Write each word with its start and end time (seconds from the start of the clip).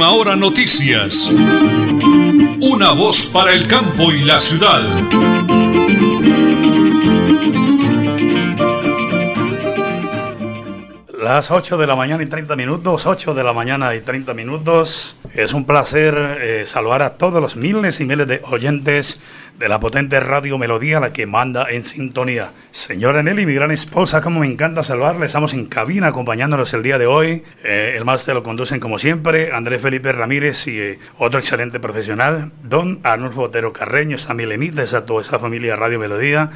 Última 0.00 0.16
Hora 0.16 0.34
Noticias. 0.34 1.30
Una 2.62 2.92
voz 2.92 3.28
para 3.28 3.52
el 3.52 3.68
campo 3.68 4.10
y 4.10 4.20
la 4.20 4.40
ciudad. 4.40 4.80
Las 11.18 11.50
8 11.50 11.76
de 11.76 11.86
la 11.86 11.96
mañana 11.96 12.22
y 12.22 12.26
30 12.26 12.56
minutos, 12.56 13.04
8 13.04 13.34
de 13.34 13.44
la 13.44 13.52
mañana 13.52 13.94
y 13.94 14.00
30 14.00 14.32
minutos. 14.32 15.18
Es 15.34 15.52
un 15.52 15.66
placer 15.66 16.14
eh, 16.40 16.62
saludar 16.64 17.02
a 17.02 17.18
todos 17.18 17.42
los 17.42 17.56
miles 17.56 18.00
y 18.00 18.06
miles 18.06 18.26
de 18.26 18.40
oyentes 18.44 19.20
de 19.60 19.68
la 19.68 19.78
potente 19.78 20.18
radio 20.20 20.56
Melodía, 20.56 21.00
la 21.00 21.12
que 21.12 21.26
manda 21.26 21.66
en 21.68 21.84
sintonía. 21.84 22.52
Señora 22.70 23.22
Nelly, 23.22 23.44
mi 23.44 23.52
gran 23.52 23.70
esposa, 23.70 24.22
como 24.22 24.40
me 24.40 24.46
encanta 24.46 24.82
salvarle, 24.82 25.26
estamos 25.26 25.52
en 25.52 25.66
cabina 25.66 26.06
acompañándonos 26.06 26.72
el 26.72 26.82
día 26.82 26.96
de 26.96 27.06
hoy. 27.06 27.42
Eh, 27.62 27.92
el 27.94 28.06
máster 28.06 28.34
lo 28.34 28.42
conducen 28.42 28.80
como 28.80 28.98
siempre, 28.98 29.52
Andrés 29.52 29.82
Felipe 29.82 30.12
Ramírez 30.12 30.66
y 30.66 30.80
eh, 30.80 30.98
otro 31.18 31.38
excelente 31.38 31.78
profesional, 31.78 32.52
don 32.62 33.00
Arnulfo 33.02 33.42
Otero 33.42 33.70
Carreño, 33.70 34.16
esta 34.16 34.32
milenita, 34.32 34.80
a 34.80 35.04
toda 35.04 35.20
esa 35.20 35.38
familia 35.38 35.76
Radio 35.76 35.98
Melodía. 35.98 36.50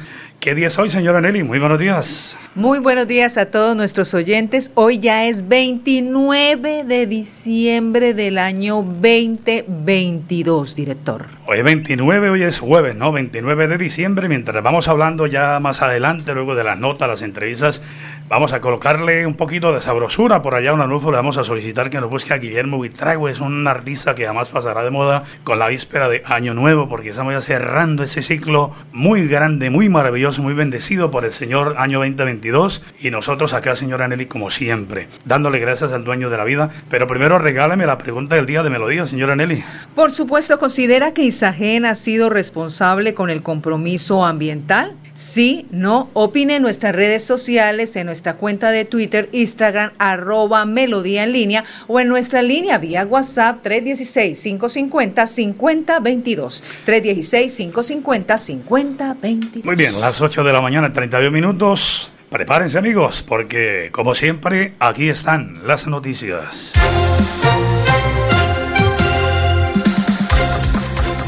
¿Qué 0.45 0.53
día 0.53 0.67
es 0.67 0.77
hoy, 0.77 0.89
señora 0.89 1.21
Nelly? 1.21 1.41
Muy 1.41 1.57
buenos 1.57 1.79
días. 1.79 2.37
Muy 2.53 2.77
buenos 2.77 3.07
días 3.07 3.35
a 3.35 3.47
todos 3.47 3.75
nuestros 3.75 4.13
oyentes. 4.13 4.69
Hoy 4.75 4.99
ya 4.99 5.25
es 5.25 5.47
29 5.47 6.83
de 6.83 7.07
diciembre 7.07 8.13
del 8.13 8.37
año 8.37 8.75
2022, 8.75 10.75
director. 10.75 11.25
Hoy 11.47 11.57
es 11.57 11.63
29, 11.63 12.29
hoy 12.29 12.43
es 12.43 12.59
jueves, 12.59 12.95
¿no? 12.95 13.11
29 13.11 13.67
de 13.67 13.79
diciembre, 13.79 14.29
mientras 14.29 14.61
vamos 14.61 14.87
hablando 14.87 15.25
ya 15.25 15.59
más 15.59 15.81
adelante, 15.81 16.35
luego 16.35 16.53
de 16.53 16.63
las 16.63 16.77
notas, 16.77 17.07
las 17.07 17.23
entrevistas, 17.23 17.81
vamos 18.27 18.53
a 18.53 18.61
colocarle 18.61 19.25
un 19.27 19.35
poquito 19.35 19.71
de 19.71 19.81
sabrosura 19.81 20.41
por 20.41 20.55
allá 20.55 20.71
a 20.71 20.73
un 20.73 20.85
le 20.85 21.11
vamos 21.11 21.37
a 21.37 21.43
solicitar 21.43 21.89
que 21.89 21.99
nos 21.99 22.09
busque 22.09 22.33
a 22.33 22.37
Guillermo 22.37 22.79
Vitrago, 22.79 23.29
es 23.29 23.39
un 23.39 23.67
artista 23.67 24.15
que 24.15 24.25
jamás 24.25 24.47
pasará 24.47 24.83
de 24.83 24.89
moda 24.89 25.23
con 25.43 25.59
la 25.59 25.67
víspera 25.67 26.09
de 26.09 26.23
Año 26.25 26.53
Nuevo, 26.53 26.89
porque 26.89 27.09
estamos 27.09 27.33
ya 27.33 27.41
cerrando 27.41 28.03
ese 28.03 28.21
ciclo 28.21 28.71
muy 28.91 29.27
grande, 29.27 29.69
muy 29.69 29.89
maravilloso, 29.89 30.41
muy 30.41 30.53
bendecido 30.53 31.11
por 31.11 31.25
el 31.25 31.31
Señor 31.31 31.75
año 31.77 31.99
2022, 31.99 32.81
y 33.01 33.11
nosotros 33.11 33.53
acá, 33.53 33.75
señora 33.75 34.07
Nelly, 34.07 34.25
como 34.25 34.49
siempre, 34.49 35.07
dándole 35.25 35.59
gracias 35.59 35.91
al 35.91 36.03
dueño 36.03 36.29
de 36.29 36.37
la 36.37 36.43
vida, 36.43 36.69
pero 36.89 37.07
primero 37.07 37.37
regáleme 37.37 37.85
la 37.85 37.97
pregunta 37.97 38.35
del 38.35 38.45
día 38.45 38.63
de 38.63 38.69
melodía, 38.69 39.05
señora 39.05 39.35
Nelly. 39.35 39.63
Por 39.93 40.11
supuesto, 40.11 40.57
considera 40.57 41.13
que 41.13 41.23
Isagen 41.23 41.85
ha 41.85 41.95
sido 41.95 42.29
responsable 42.29 43.13
con 43.13 43.29
el 43.29 43.43
compromiso 43.43 44.25
ambiental? 44.25 44.95
Sí, 45.15 45.65
no, 45.71 46.09
opine 46.11 46.57
en 46.57 46.61
nuestras 46.61 46.93
redes 46.93 47.23
sociales, 47.23 47.95
en 47.95 48.05
nuestra 48.05 48.33
cuenta 48.33 48.69
de 48.71 48.83
Twitter, 48.83 49.29
Instagram, 49.31 49.93
arroba 49.97 50.65
melodía 50.65 51.23
en 51.23 51.31
línea 51.31 51.63
o 51.87 52.01
en 52.01 52.09
nuestra 52.09 52.41
línea 52.41 52.77
vía 52.79 53.05
WhatsApp 53.05 53.65
316-550-5022. 53.65 56.63
316-550-5022. 56.85 59.63
Muy 59.63 59.75
bien, 59.77 60.01
las 60.01 60.19
8 60.19 60.43
de 60.43 60.51
la 60.51 60.59
mañana, 60.59 60.91
32 60.91 61.31
minutos. 61.31 62.11
Prepárense 62.29 62.77
amigos, 62.77 63.23
porque 63.23 63.87
como 63.93 64.15
siempre, 64.15 64.73
aquí 64.79 65.07
están 65.07 65.65
las 65.65 65.87
noticias. 65.87 66.73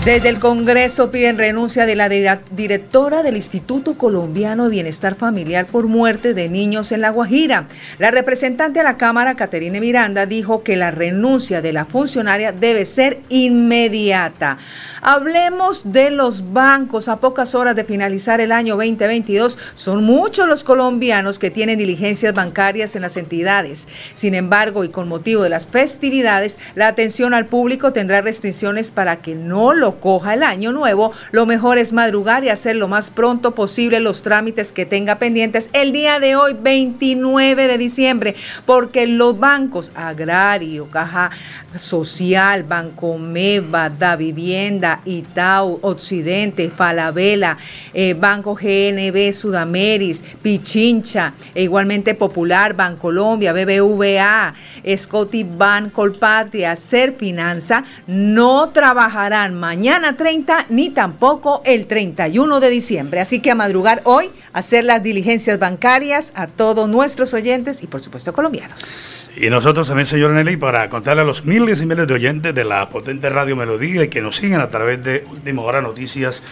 Desde 0.08 0.30
el 0.30 0.40
Congreso 0.40 1.12
piden 1.12 1.38
renuncia 1.38 1.86
de 1.86 1.98
la 1.98 2.08
directora 2.08 3.24
del 3.24 3.36
Instituto 3.36 3.98
Colombiano 3.98 4.64
de 4.64 4.70
Bienestar 4.70 5.16
Familiar 5.16 5.66
por 5.66 5.88
muerte 5.88 6.34
de 6.34 6.48
niños 6.48 6.94
en 6.94 7.02
La 7.02 7.10
Guajira. 7.10 7.68
La 8.00 8.10
representante 8.10 8.80
de 8.80 8.86
la 8.86 8.96
Cámara, 8.96 9.36
Caterine 9.36 9.82
Miranda, 9.82 10.26
dijo 10.26 10.64
que 10.64 10.78
la 10.78 10.92
renuncia 10.92 11.62
de 11.62 11.74
la 11.74 11.84
funcionaria 11.84 12.54
debe 12.54 12.86
ser 12.86 13.20
inmediata. 13.28 14.58
Hablemos 15.10 15.94
de 15.94 16.12
los 16.12 16.52
bancos. 16.52 17.08
A 17.08 17.22
pocas 17.22 17.56
horas 17.56 17.78
de 17.78 17.86
finalizar 17.86 18.42
el 18.42 18.52
año 18.52 18.76
2022, 18.76 19.58
son 19.74 20.04
muchos 20.04 20.50
los 20.50 20.66
colombianos 20.66 21.40
que 21.40 21.50
tienen 21.50 21.80
diligencias 21.80 22.34
bancarias 22.34 22.94
en 22.94 23.04
las 23.04 23.16
entidades. 23.16 23.88
Sin 24.16 24.34
embargo, 24.34 24.84
y 24.84 24.90
con 24.90 25.08
motivo 25.08 25.44
de 25.44 25.50
las 25.50 25.66
festividades, 25.66 26.60
la 26.76 26.90
atención 26.90 27.34
al 27.34 27.46
público 27.46 27.94
tendrá 27.94 28.20
restricciones 28.20 28.92
para 28.92 29.20
que 29.20 29.34
no 29.34 29.74
lo 29.74 30.02
coja 30.02 30.34
el 30.34 30.44
año 30.44 30.74
nuevo. 30.74 31.14
Lo 31.32 31.46
mejor 31.46 31.78
es 31.78 31.94
madrugar 31.94 32.44
y 32.44 32.50
hacer 32.50 32.76
lo 32.76 32.90
más 32.90 33.10
pronto 33.10 33.56
posible 33.56 34.02
los 34.02 34.24
trámites 34.24 34.74
que 34.74 34.86
tenga 34.86 35.20
pendientes 35.20 35.70
el 35.72 35.94
día 35.94 36.20
de 36.20 36.36
hoy, 36.36 36.54
29 36.60 37.68
de 37.68 37.78
diciembre, 37.78 38.36
porque 38.66 39.08
los 39.08 39.40
bancos 39.40 39.90
agrario, 39.96 40.90
caja 40.90 41.32
Social, 41.76 42.64
Bancomeva, 42.64 43.90
Da 43.90 44.16
Vivienda, 44.16 45.02
Itau, 45.06 45.80
Occidente, 45.82 46.70
Falabella, 46.70 47.58
eh, 47.94 48.14
Banco 48.14 48.56
GNB, 48.56 49.34
Sudameris, 49.34 50.24
Pichincha, 50.42 51.34
e 51.54 51.64
igualmente 51.64 52.14
Popular, 52.14 52.74
Bancolombia, 52.74 53.54
BBVA, 53.54 54.54
Scotty 54.96 55.44
Bank 55.44 55.92
Colpatria, 55.92 56.76
Ser 56.76 57.14
Finanza, 57.14 57.84
no 58.08 58.70
trabajarán 58.70 59.56
mañana 59.56 60.16
30 60.16 60.68
ni 60.70 60.90
tampoco 60.90 61.62
el 61.66 61.86
31 61.88 62.60
de 62.60 62.70
diciembre. 62.70 63.20
Así 63.20 63.40
que 63.40 63.52
a 63.52 63.56
madrugar 63.56 64.02
hoy, 64.04 64.30
hacer 64.54 64.86
las 64.86 65.04
diligencias 65.04 65.60
bancarias 65.60 66.32
a 66.36 66.48
todos 66.48 66.90
nuestros 66.90 67.34
oyentes 67.34 67.84
y 67.84 67.88
por 67.88 68.02
supuesto 68.02 68.34
colombianos. 68.34 69.28
Y 69.40 69.52
nosotros 69.52 69.88
también, 69.88 70.08
señor 70.08 70.32
Nelly, 70.32 70.58
para 70.58 70.90
contarle 70.90 71.22
a 71.22 71.26
los 71.26 71.46
miles 71.60 71.82
y 71.82 71.88
miles 71.88 72.08
de 72.08 72.14
oyentes 72.14 72.54
de 72.54 72.64
la 72.64 72.88
potente 72.88 73.30
Radio 73.32 73.56
Melodía 73.56 74.04
y 74.04 74.10
que 74.10 74.22
nos 74.22 74.36
siguen 74.36 74.62
a 74.62 74.70
través 74.70 75.04
de 75.04 75.24
Última 75.28 75.64
Hora 75.64 75.82
Noticias, 75.82 76.44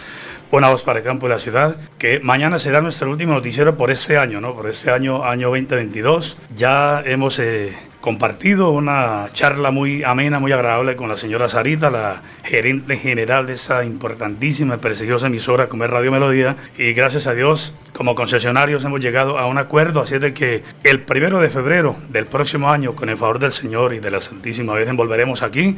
una 0.50 0.68
voz 0.68 0.82
para 0.82 0.98
el 0.98 1.04
campo 1.04 1.28
de 1.28 1.34
la 1.34 1.38
ciudad, 1.38 1.76
que 1.96 2.18
mañana 2.18 2.58
será 2.58 2.80
nuestro 2.80 3.08
último 3.08 3.34
noticiero 3.34 3.76
por 3.76 3.92
este 3.92 4.18
año, 4.18 4.40
¿no? 4.40 4.56
Por 4.56 4.68
este 4.68 4.90
año, 4.90 5.24
año 5.24 5.48
2022. 5.50 6.38
Ya 6.56 7.02
hemos 7.04 7.38
eh, 7.38 7.76
compartido 8.06 8.70
una 8.70 9.26
charla 9.32 9.72
muy 9.72 10.04
amena, 10.04 10.38
muy 10.38 10.52
agradable 10.52 10.94
con 10.94 11.08
la 11.08 11.16
señora 11.16 11.48
Sarita, 11.48 11.90
la 11.90 12.22
gerente 12.44 12.98
general 12.98 13.48
de 13.48 13.54
esa 13.54 13.84
importantísima 13.84 14.76
y 14.76 14.78
prestigiosa 14.78 15.26
emisora 15.26 15.66
como 15.66 15.82
es 15.82 15.90
Radio 15.90 16.12
Melodía. 16.12 16.54
Y 16.78 16.92
gracias 16.92 17.26
a 17.26 17.34
Dios, 17.34 17.74
como 17.92 18.14
concesionarios 18.14 18.84
hemos 18.84 19.00
llegado 19.00 19.40
a 19.40 19.46
un 19.46 19.58
acuerdo, 19.58 20.02
así 20.02 20.18
de 20.18 20.32
que 20.32 20.62
el 20.84 21.00
primero 21.00 21.40
de 21.40 21.50
febrero 21.50 21.96
del 22.08 22.26
próximo 22.26 22.70
año, 22.70 22.94
con 22.94 23.08
el 23.08 23.16
favor 23.16 23.40
del 23.40 23.50
Señor 23.50 23.92
y 23.92 23.98
de 23.98 24.12
la 24.12 24.20
Santísima 24.20 24.76
Virgen, 24.76 24.96
volveremos 24.96 25.42
aquí. 25.42 25.76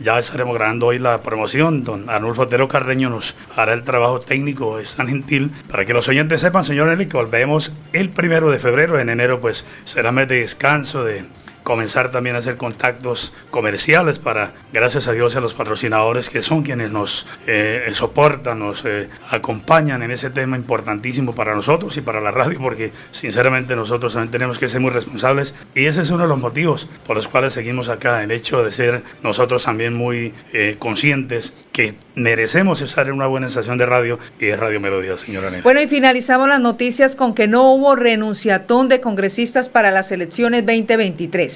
Ya 0.00 0.18
estaremos 0.18 0.54
grabando 0.54 0.88
hoy 0.88 0.98
la 0.98 1.22
promoción. 1.22 1.82
Don 1.82 2.10
Arnulfo 2.10 2.42
Otero 2.42 2.68
Carreño 2.68 3.08
nos 3.08 3.34
hará 3.56 3.72
el 3.72 3.84
trabajo 3.84 4.20
técnico, 4.20 4.78
es 4.78 4.96
tan 4.96 5.08
gentil, 5.08 5.50
para 5.70 5.86
que 5.86 5.94
los 5.94 6.06
oyentes 6.08 6.42
sepan, 6.42 6.62
señor 6.62 6.88
Nelly, 6.88 7.06
que 7.06 7.16
volvemos 7.16 7.72
el 7.94 8.10
primero 8.10 8.50
de 8.50 8.58
febrero. 8.58 8.98
En 8.98 9.08
enero, 9.08 9.40
pues 9.40 9.64
será 9.86 10.12
mes 10.12 10.28
de 10.28 10.40
descanso, 10.40 11.04
de 11.04 11.24
comenzar 11.62 12.10
también 12.10 12.36
a 12.36 12.40
hacer 12.40 12.56
contactos 12.56 13.32
comerciales 13.50 14.18
para, 14.18 14.52
gracias 14.72 15.08
a 15.08 15.12
Dios, 15.12 15.36
a 15.36 15.40
los 15.40 15.54
patrocinadores 15.54 16.30
que 16.30 16.42
son 16.42 16.62
quienes 16.62 16.90
nos 16.90 17.26
eh, 17.46 17.88
soportan, 17.92 18.58
nos 18.58 18.84
eh, 18.84 19.08
acompañan 19.30 20.02
en 20.02 20.10
ese 20.10 20.30
tema 20.30 20.56
importantísimo 20.56 21.34
para 21.34 21.54
nosotros 21.54 21.96
y 21.96 22.00
para 22.00 22.20
la 22.20 22.30
radio, 22.30 22.58
porque 22.60 22.92
sinceramente 23.10 23.76
nosotros 23.76 24.14
también 24.14 24.30
tenemos 24.30 24.58
que 24.58 24.68
ser 24.68 24.80
muy 24.80 24.90
responsables 24.90 25.54
y 25.74 25.86
ese 25.86 26.02
es 26.02 26.10
uno 26.10 26.24
de 26.24 26.28
los 26.28 26.38
motivos 26.38 26.88
por 27.06 27.16
los 27.16 27.28
cuales 27.28 27.52
seguimos 27.52 27.88
acá, 27.88 28.22
el 28.22 28.30
hecho 28.30 28.64
de 28.64 28.70
ser 28.70 29.02
nosotros 29.22 29.64
también 29.64 29.94
muy 29.94 30.34
eh, 30.52 30.76
conscientes 30.78 31.52
que 31.72 31.94
merecemos 32.14 32.80
estar 32.80 33.06
en 33.06 33.14
una 33.14 33.26
buena 33.26 33.46
estación 33.46 33.78
de 33.78 33.86
radio 33.86 34.18
y 34.38 34.46
de 34.46 34.56
Radio 34.56 34.80
Melodía, 34.80 35.16
señora 35.16 35.50
Nena. 35.50 35.62
Bueno, 35.62 35.80
y 35.80 35.86
finalizamos 35.86 36.48
las 36.48 36.60
noticias 36.60 37.16
con 37.16 37.34
que 37.34 37.48
no 37.48 37.72
hubo 37.72 37.96
renunciatón 37.96 38.88
de 38.88 39.00
congresistas 39.00 39.68
para 39.68 39.90
las 39.90 40.12
elecciones 40.12 40.66
2023. 40.66 41.49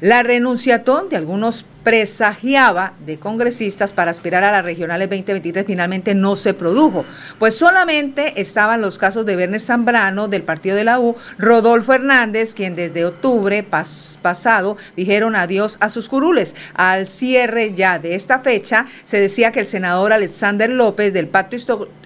La 0.00 0.22
renunciatón 0.22 1.08
de 1.08 1.16
algunos 1.16 1.64
presagiaba 1.82 2.92
de 3.04 3.18
congresistas 3.18 3.92
para 3.92 4.10
aspirar 4.10 4.44
a 4.44 4.52
las 4.52 4.64
regionales 4.64 5.08
2023 5.08 5.66
finalmente 5.66 6.14
no 6.14 6.36
se 6.36 6.54
produjo, 6.54 7.04
pues 7.38 7.56
solamente 7.56 8.40
estaban 8.40 8.80
los 8.80 8.98
casos 8.98 9.26
de 9.26 9.36
Werner 9.36 9.60
Zambrano 9.60 10.28
del 10.28 10.42
partido 10.42 10.76
de 10.76 10.84
la 10.84 11.00
U, 11.00 11.16
Rodolfo 11.38 11.92
Hernández, 11.92 12.54
quien 12.54 12.76
desde 12.76 13.04
octubre 13.04 13.62
pasado 13.62 14.76
dijeron 14.96 15.36
adiós 15.36 15.76
a 15.80 15.90
sus 15.90 16.08
curules. 16.08 16.54
Al 16.74 17.08
cierre 17.08 17.74
ya 17.74 17.98
de 17.98 18.14
esta 18.14 18.40
fecha, 18.40 18.86
se 19.04 19.20
decía 19.20 19.52
que 19.52 19.60
el 19.60 19.66
senador 19.66 20.12
Alexander 20.12 20.70
López 20.70 21.12
del 21.12 21.28
Pacto 21.28 21.56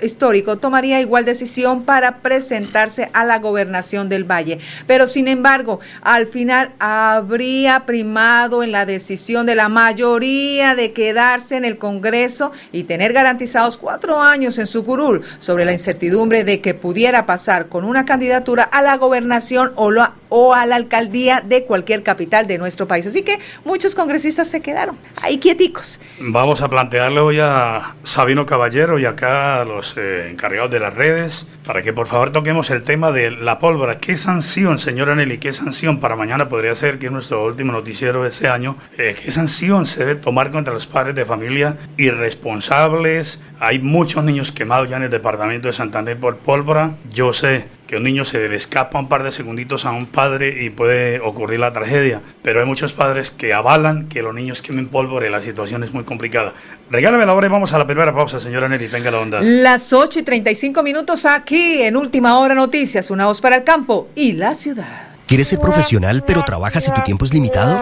Histórico 0.02 0.56
tomaría 0.56 1.00
igual 1.00 1.24
decisión 1.24 1.84
para 1.84 2.18
presentarse 2.18 3.10
a 3.12 3.24
la 3.24 3.38
gobernación 3.38 4.08
del 4.08 4.24
Valle. 4.24 4.58
Pero 4.86 5.06
sin 5.06 5.28
embargo, 5.28 5.80
al 6.02 6.26
final 6.26 6.72
habría 6.78 7.86
primado 7.86 8.62
en 8.62 8.72
la 8.72 8.86
decisión 8.86 9.46
de 9.46 9.54
la 9.54 9.63
la 9.64 9.70
mayoría 9.70 10.74
de 10.74 10.92
quedarse 10.92 11.56
en 11.56 11.64
el 11.64 11.78
Congreso 11.78 12.52
y 12.70 12.84
tener 12.84 13.14
garantizados 13.14 13.78
cuatro 13.78 14.20
años 14.20 14.58
en 14.58 14.66
su 14.66 14.84
curul 14.84 15.22
sobre 15.38 15.64
la 15.64 15.72
incertidumbre 15.72 16.44
de 16.44 16.60
que 16.60 16.74
pudiera 16.74 17.24
pasar 17.24 17.68
con 17.68 17.84
una 17.84 18.04
candidatura 18.04 18.64
a 18.64 18.82
la 18.82 18.98
gobernación 18.98 19.72
o, 19.76 19.90
o 20.28 20.52
a 20.52 20.66
la 20.66 20.76
alcaldía 20.76 21.40
de 21.40 21.64
cualquier 21.64 22.02
capital 22.02 22.46
de 22.46 22.58
nuestro 22.58 22.86
país. 22.86 23.06
Así 23.06 23.22
que 23.22 23.38
muchos 23.64 23.94
congresistas 23.94 24.48
se 24.48 24.60
quedaron 24.60 24.98
ahí 25.22 25.38
quieticos. 25.38 25.98
Vamos 26.20 26.60
a 26.60 26.68
plantearle 26.68 27.20
hoy 27.20 27.38
a 27.40 27.94
Sabino 28.02 28.44
Caballero 28.44 28.98
y 28.98 29.06
acá 29.06 29.62
a 29.62 29.64
los 29.64 29.94
eh, 29.96 30.28
encargados 30.30 30.72
de 30.72 30.80
las 30.80 30.92
redes 30.92 31.46
para 31.64 31.80
que 31.80 31.94
por 31.94 32.06
favor 32.06 32.32
toquemos 32.32 32.68
el 32.68 32.82
tema 32.82 33.12
de 33.12 33.30
la 33.30 33.58
pólvora. 33.58 33.98
¿Qué 33.98 34.18
sanción, 34.18 34.78
señora 34.78 35.14
Nelly, 35.14 35.38
qué 35.38 35.54
sanción 35.54 36.00
para 36.00 36.16
mañana 36.16 36.50
podría 36.50 36.74
ser 36.74 36.98
que 36.98 37.08
nuestro 37.08 37.46
último 37.46 37.72
noticiero 37.72 38.24
de 38.24 38.28
este 38.28 38.48
año? 38.48 38.76
Eh, 38.98 39.14
¿Qué 39.14 39.30
sanción 39.30 39.53
se 39.54 40.00
debe 40.00 40.14
tomar 40.16 40.50
contra 40.50 40.74
los 40.74 40.86
padres 40.86 41.14
de 41.14 41.24
familia 41.24 41.76
irresponsables? 41.96 43.38
Hay 43.60 43.78
muchos 43.78 44.24
niños 44.24 44.52
quemados 44.52 44.90
ya 44.90 44.96
en 44.96 45.04
el 45.04 45.10
departamento 45.10 45.68
de 45.68 45.72
Santander 45.72 46.16
por 46.16 46.38
pólvora. 46.38 46.92
Yo 47.12 47.32
sé 47.32 47.64
que 47.86 47.96
un 47.96 48.02
niño 48.02 48.24
se 48.24 48.48
le 48.48 48.56
escapa 48.56 48.98
un 48.98 49.08
par 49.08 49.22
de 49.22 49.30
segunditos 49.30 49.84
a 49.84 49.92
un 49.92 50.06
padre 50.06 50.64
y 50.64 50.70
puede 50.70 51.20
ocurrir 51.20 51.60
la 51.60 51.72
tragedia, 51.72 52.20
pero 52.42 52.60
hay 52.60 52.66
muchos 52.66 52.92
padres 52.92 53.30
que 53.30 53.52
avalan 53.52 54.08
que 54.08 54.22
los 54.22 54.34
niños 54.34 54.62
quemen 54.62 54.88
pólvora 54.88 55.26
y 55.26 55.30
la 55.30 55.40
situación 55.40 55.84
es 55.84 55.92
muy 55.92 56.04
complicada. 56.04 56.52
Regálame 56.90 57.26
la 57.26 57.34
hora 57.34 57.46
y 57.46 57.50
vamos 57.50 57.72
a 57.72 57.78
la 57.78 57.86
primera 57.86 58.14
pausa, 58.14 58.40
señora 58.40 58.68
Nelly, 58.68 58.88
tenga 58.88 59.10
la 59.10 59.20
onda. 59.20 59.40
Las 59.40 59.92
8 59.92 60.20
y 60.20 60.22
35 60.22 60.82
minutos 60.82 61.26
aquí 61.26 61.82
en 61.82 61.96
Última 61.96 62.38
Hora 62.38 62.54
Noticias, 62.54 63.10
una 63.10 63.26
voz 63.26 63.40
para 63.40 63.56
el 63.56 63.64
campo 63.64 64.08
y 64.14 64.32
la 64.32 64.54
ciudad. 64.54 65.08
¿Quieres 65.26 65.48
ser 65.48 65.58
profesional 65.58 66.24
pero 66.26 66.42
trabajas 66.42 66.88
y 66.88 66.92
tu 66.92 67.02
tiempo 67.02 67.24
es 67.24 67.32
limitado? 67.32 67.80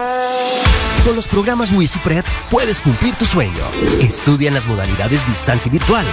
Con 1.03 1.17
los 1.17 1.27
programas 1.27 1.73
WisiPred 1.73 2.23
puedes 2.49 2.79
cumplir 2.79 3.13
tu 3.15 3.25
sueño. 3.25 3.61
Estudia 3.99 4.47
en 4.47 4.53
las 4.53 4.65
modalidades 4.65 5.27
distancia 5.27 5.67
y 5.67 5.73
virtual. 5.73 6.05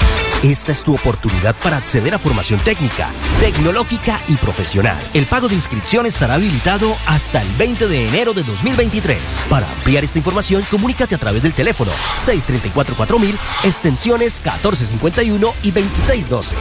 Esta 0.43 0.73
es 0.73 0.83
tu 0.83 0.93
oportunidad 0.93 1.55
para 1.63 1.77
acceder 1.77 2.13
a 2.13 2.19
formación 2.19 2.59
técnica, 2.61 3.09
tecnológica 3.39 4.21
y 4.27 4.35
profesional. 4.37 4.99
El 5.15 5.27
pago 5.27 5.49
de 5.49 5.55
inscripción 5.55 6.07
estará 6.07 6.35
habilitado 6.35 6.97
hasta 7.07 7.41
el 7.41 7.49
20 7.53 7.87
de 7.87 8.09
enero 8.09 8.35
de 8.35 8.43
2023. 8.43 9.45
Para 9.49 9.71
ampliar 9.71 10.03
esta 10.03 10.19
información, 10.19 10.65
comunícate 10.69 11.15
a 11.15 11.19
través 11.19 11.45
del 11.45 11.55
teléfono 11.55 11.93
634-4000, 12.25 13.35
extensiones 13.65 14.41
1451 14.41 15.55
y 15.63 15.71
2612. 15.71 16.57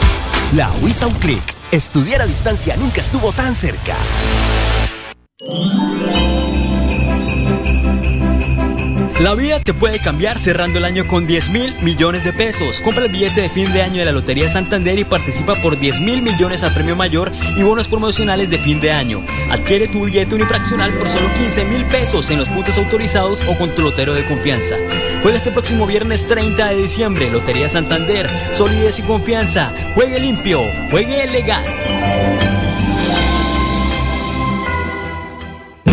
La 0.55 0.69
WISA 0.81 1.07
un 1.07 1.15
clic. 1.15 1.55
Estudiar 1.71 2.21
a 2.21 2.27
distancia 2.27 2.75
nunca 2.77 3.01
estuvo 3.01 3.31
tan 3.31 3.55
cerca. 3.55 3.95
La 9.19 9.35
vida 9.35 9.59
te 9.59 9.73
puede 9.73 9.99
cambiar 9.99 10.39
cerrando 10.39 10.77
el 10.77 10.85
año 10.85 11.05
con 11.05 11.27
10 11.27 11.49
mil 11.49 11.75
millones 11.81 12.23
de 12.23 12.31
pesos. 12.31 12.79
Compra 12.79 13.03
el 13.03 13.11
billete 13.11 13.41
de 13.41 13.49
fin 13.49 13.69
de 13.73 13.81
año 13.81 13.99
de 13.99 14.05
la 14.05 14.13
Lotería 14.13 14.47
Santander 14.47 14.97
y 14.97 15.03
participa 15.03 15.55
por 15.55 15.77
10 15.77 15.99
mil 15.99 16.21
millones 16.21 16.63
a 16.63 16.73
premio 16.73 16.95
mayor 16.95 17.29
y 17.57 17.61
bonos 17.61 17.89
promocionales 17.89 18.49
de 18.49 18.59
fin 18.59 18.79
de 18.79 18.91
año. 18.91 19.21
Adquiere 19.51 19.89
tu 19.89 20.05
billete 20.05 20.35
unifraccional 20.35 20.93
por 20.93 21.09
solo 21.09 21.27
15 21.33 21.65
mil 21.65 21.83
pesos 21.87 22.29
en 22.29 22.39
los 22.39 22.47
puntos 22.47 22.77
autorizados 22.77 23.43
o 23.49 23.57
con 23.57 23.75
tu 23.75 23.81
lotero 23.81 24.13
de 24.13 24.25
confianza. 24.25 24.75
Juega 25.21 25.37
este 25.37 25.51
próximo 25.51 25.85
viernes 25.85 26.25
30 26.25 26.69
de 26.69 26.75
diciembre. 26.77 27.29
Lotería 27.29 27.67
Santander. 27.67 28.29
Solidez 28.53 28.99
y 28.99 29.01
confianza. 29.01 29.73
Juegue 29.95 30.17
limpio. 30.21 30.61
Juegue 30.91 31.27
legal. 31.27 31.65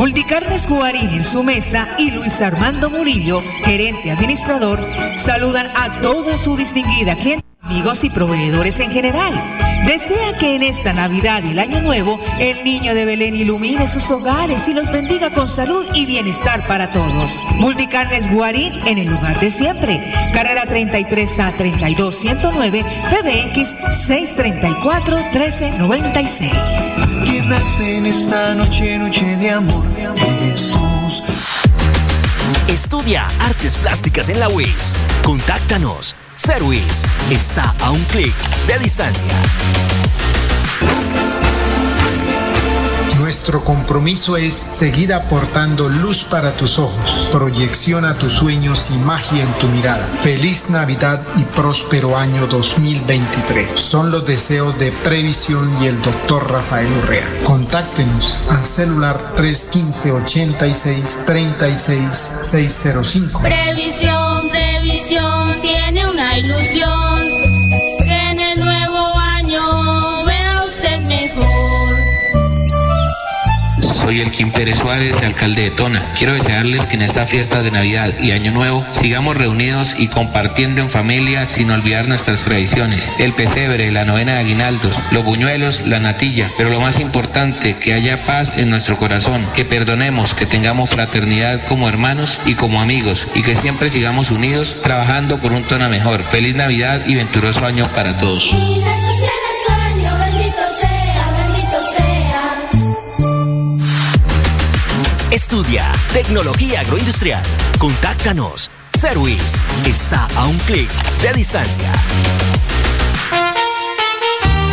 Multicarnes 0.06 0.68
Guarín 0.68 1.10
en 1.10 1.24
su 1.24 1.42
mesa 1.42 1.88
y 1.98 2.12
Luis 2.12 2.40
Armando 2.40 2.88
Murillo, 2.90 3.42
gerente 3.64 4.12
administrador, 4.12 4.78
saludan 5.16 5.66
a 5.74 6.00
toda 6.00 6.36
su 6.36 6.56
distinguida 6.56 7.16
cliente 7.16 7.45
amigos 7.66 8.04
y 8.04 8.10
proveedores 8.10 8.78
en 8.78 8.92
general. 8.92 9.34
Desea 9.86 10.38
que 10.38 10.54
en 10.54 10.62
esta 10.62 10.92
Navidad 10.92 11.42
y 11.42 11.50
el 11.50 11.58
Año 11.58 11.80
Nuevo 11.80 12.20
el 12.38 12.62
niño 12.64 12.94
de 12.94 13.04
Belén 13.04 13.34
ilumine 13.34 13.88
sus 13.88 14.08
hogares 14.10 14.68
y 14.68 14.74
los 14.74 14.90
bendiga 14.92 15.30
con 15.30 15.48
salud 15.48 15.84
y 15.94 16.06
bienestar 16.06 16.64
para 16.68 16.92
todos. 16.92 17.42
Multicarnes 17.56 18.32
Guarín 18.32 18.72
en 18.86 18.98
el 18.98 19.08
lugar 19.08 19.38
de 19.40 19.50
siempre. 19.50 20.00
Carrera 20.32 20.64
33 20.64 21.40
a 21.40 21.52
32 21.52 22.14
109 22.14 22.84
PBX 23.10 23.74
634 24.06 25.16
1396. 25.16 26.52
¿Quién 27.24 27.48
nace 27.48 27.96
en 27.96 28.06
esta 28.06 28.54
noche, 28.54 28.96
noche 28.96 29.36
de 29.36 29.50
amor 29.50 29.84
Jesús? 30.40 31.22
Estudia 32.68 33.26
artes 33.40 33.76
plásticas 33.76 34.28
en 34.28 34.38
la 34.38 34.48
UIS. 34.48 34.94
Contáctanos 35.24 36.14
Service 36.36 37.04
está 37.30 37.74
a 37.80 37.90
un 37.90 38.04
clic 38.04 38.34
de 38.66 38.78
distancia. 38.78 39.28
Nuestro 43.18 43.64
compromiso 43.64 44.36
es 44.36 44.54
seguir 44.54 45.12
aportando 45.14 45.88
luz 45.88 46.24
para 46.24 46.52
tus 46.52 46.78
ojos, 46.78 47.28
proyección 47.32 48.04
a 48.04 48.14
tus 48.14 48.34
sueños 48.34 48.90
y 48.90 48.98
magia 48.98 49.42
en 49.42 49.52
tu 49.54 49.66
mirada. 49.68 50.06
Feliz 50.20 50.70
Navidad 50.70 51.20
y 51.36 51.42
próspero 51.56 52.16
año 52.16 52.46
2023. 52.46 53.72
Son 53.72 54.10
los 54.10 54.26
deseos 54.26 54.78
de 54.78 54.92
Previsión 54.92 55.82
y 55.82 55.86
el 55.86 56.00
doctor 56.02 56.50
Rafael 56.50 56.86
Urrea. 57.02 57.26
Contáctenos 57.42 58.38
al 58.50 58.64
celular 58.64 59.18
315 59.36 60.12
86 60.12 61.22
36 61.26 62.36
605. 62.42 63.40
Previsión, 63.40 64.25
ilusión. 66.38 66.95
Soy 74.16 74.22
el 74.22 74.30
Kim 74.30 74.50
Pérez 74.50 74.78
Suárez, 74.78 75.20
alcalde 75.20 75.64
de 75.64 75.70
Tona. 75.72 76.14
Quiero 76.16 76.32
desearles 76.32 76.86
que 76.86 76.94
en 76.94 77.02
esta 77.02 77.26
fiesta 77.26 77.62
de 77.62 77.70
Navidad 77.70 78.18
y 78.18 78.30
Año 78.30 78.50
Nuevo 78.50 78.86
sigamos 78.88 79.36
reunidos 79.36 79.94
y 79.98 80.08
compartiendo 80.08 80.80
en 80.80 80.88
familia 80.88 81.44
sin 81.44 81.70
olvidar 81.70 82.08
nuestras 82.08 82.44
tradiciones. 82.44 83.10
El 83.18 83.34
pesebre, 83.34 83.92
la 83.92 84.06
novena 84.06 84.32
de 84.32 84.38
aguinaldos, 84.38 84.98
los 85.10 85.22
buñuelos, 85.22 85.86
la 85.86 86.00
natilla. 86.00 86.50
Pero 86.56 86.70
lo 86.70 86.80
más 86.80 86.98
importante, 86.98 87.76
que 87.76 87.92
haya 87.92 88.24
paz 88.24 88.56
en 88.56 88.70
nuestro 88.70 88.96
corazón, 88.96 89.42
que 89.54 89.66
perdonemos, 89.66 90.34
que 90.34 90.46
tengamos 90.46 90.88
fraternidad 90.88 91.60
como 91.66 91.86
hermanos 91.86 92.40
y 92.46 92.54
como 92.54 92.80
amigos 92.80 93.28
y 93.34 93.42
que 93.42 93.54
siempre 93.54 93.90
sigamos 93.90 94.30
unidos 94.30 94.80
trabajando 94.82 95.42
por 95.42 95.52
un 95.52 95.62
Tona 95.64 95.90
mejor. 95.90 96.22
Feliz 96.22 96.54
Navidad 96.54 97.02
y 97.06 97.16
venturoso 97.16 97.66
año 97.66 97.86
para 97.94 98.16
todos. 98.16 98.50
Estudia 105.30 105.90
Tecnología 106.12 106.80
Agroindustrial. 106.80 107.42
Contáctanos. 107.78 108.70
Service 108.96 109.58
está 109.84 110.26
a 110.36 110.46
un 110.46 110.56
clic 110.58 110.88
de 111.20 111.32
distancia. 111.32 111.92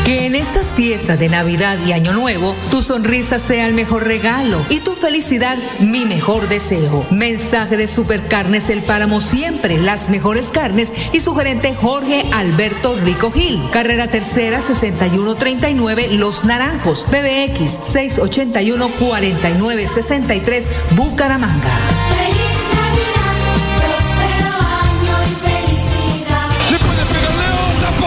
Que 0.05 0.25
en 0.25 0.36
estas 0.36 0.74
fiestas 0.74 1.17
de 1.17 1.29
Navidad 1.29 1.77
y 1.86 1.93
Año 1.93 2.12
Nuevo, 2.12 2.55
tu 2.69 2.81
sonrisa 2.81 3.39
sea 3.39 3.67
el 3.67 3.74
mejor 3.74 4.05
regalo 4.05 4.60
y 4.69 4.81
tu 4.81 4.95
felicidad 4.95 5.57
mi 5.79 6.03
mejor 6.05 6.50
deseo. 6.50 7.05
Mensaje 7.10 7.77
de 7.77 7.88
Supercarnes 7.88 8.69
El 8.69 8.81
Páramo 8.81 9.22
siempre, 9.22 9.77
las 9.77 10.10
mejores 10.10 10.51
carnes 10.51 10.93
y 11.13 11.22
su 11.22 11.33
gerente 11.36 11.74
Jorge 11.79 12.25
Alberto 12.33 12.98
Rico 13.03 13.31
Gil. 13.31 13.62
Carrera 13.72 14.07
Tercera 14.07 14.60
6139 14.60 16.10
Los 16.12 16.43
Naranjos, 16.43 17.05
PBX 17.05 17.79
681 17.83 18.89
4963 19.00 20.69
Bucaramanga. 20.98 21.79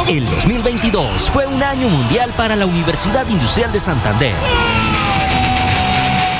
El 0.09 0.25
2022 0.25 1.31
fue 1.33 1.47
un 1.47 1.61
año 1.65 1.89
mundial 1.89 2.33
para 2.37 2.55
la 2.55 2.65
Universidad 2.65 3.29
Industrial 3.29 3.73
de 3.73 3.81
Santander. 3.81 4.35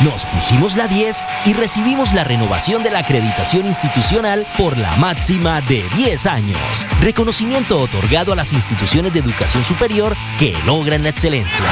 Nos 0.03 0.25
pusimos 0.27 0.77
la 0.77 0.87
10 0.87 1.25
y 1.47 1.53
recibimos 1.53 2.13
la 2.15 2.23
renovación 2.23 2.85
de 2.85 2.91
la 2.91 3.01
acreditación 3.01 3.67
institucional 3.67 4.47
por 4.57 4.79
la 4.79 4.95
máxima 4.99 5.61
de 5.63 5.85
10 5.97 6.27
años. 6.27 6.87
Reconocimiento 7.01 7.81
otorgado 7.81 8.33
a 8.33 8.37
las 8.37 8.53
instituciones 8.53 9.13
de 9.13 9.19
educación 9.19 9.65
superior 9.65 10.17
que 10.39 10.57
logran 10.65 11.03
la 11.03 11.09
excelencia. 11.09 11.65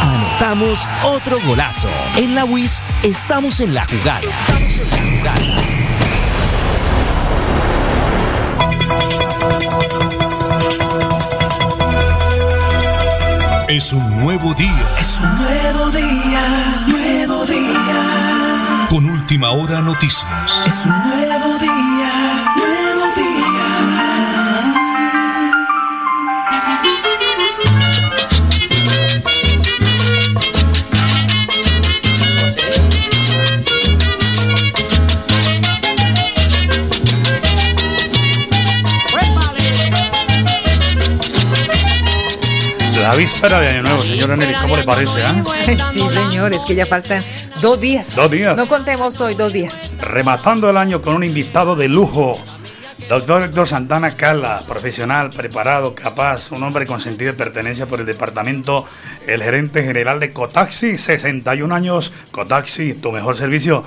Anotamos 0.00 0.88
otro 1.04 1.38
golazo. 1.46 1.88
En 2.16 2.34
la 2.34 2.44
WIS 2.44 2.82
estamos 3.04 3.60
en 3.60 3.74
la 3.74 3.86
jugada. 3.86 4.26
Es 13.68 13.92
un 13.92 14.20
nuevo 14.20 14.54
día 14.54 14.88
Es 15.00 15.18
un 15.18 15.38
nuevo 15.38 15.90
día, 15.90 16.84
nuevo 16.86 17.44
día. 17.46 18.86
con 18.88 19.06
última 19.06 19.50
Hora 19.50 19.82
Noticias. 19.82 20.24
Es 20.64 20.86
un 20.86 20.92
nuevo 20.92 21.58
día, 21.58 22.54
nuevo 22.56 22.85
La 43.06 43.14
víspera 43.14 43.60
de 43.60 43.68
Año 43.68 43.82
Nuevo, 43.82 44.02
señora 44.02 44.34
Nelly, 44.34 44.54
¿cómo 44.60 44.76
le 44.76 44.82
parece? 44.82 45.22
ah? 45.22 45.44
Sí, 45.92 46.10
señor, 46.10 46.52
es 46.52 46.62
que 46.66 46.74
ya 46.74 46.86
faltan 46.86 47.22
dos 47.62 47.80
días. 47.80 48.16
Dos 48.16 48.28
días. 48.28 48.56
No 48.56 48.66
contemos 48.66 49.20
hoy, 49.20 49.36
dos 49.36 49.52
días. 49.52 49.94
Rematando 50.00 50.68
el 50.68 50.76
año 50.76 51.00
con 51.00 51.14
un 51.14 51.22
invitado 51.22 51.76
de 51.76 51.86
lujo. 51.86 52.36
Doctor 53.08 53.44
Héctor 53.44 53.68
Santana 53.68 54.16
Cala, 54.16 54.64
profesional, 54.66 55.30
preparado, 55.30 55.94
capaz, 55.94 56.50
un 56.50 56.64
hombre 56.64 56.84
con 56.84 57.00
sentido 57.00 57.30
de 57.30 57.38
pertenencia 57.38 57.86
por 57.86 58.00
el 58.00 58.06
departamento, 58.06 58.86
el 59.24 59.40
gerente 59.40 59.84
general 59.84 60.18
de 60.18 60.32
Cotaxi, 60.32 60.98
61 60.98 61.72
años. 61.72 62.10
Cotaxi, 62.32 62.94
tu 62.94 63.12
mejor 63.12 63.36
servicio. 63.36 63.84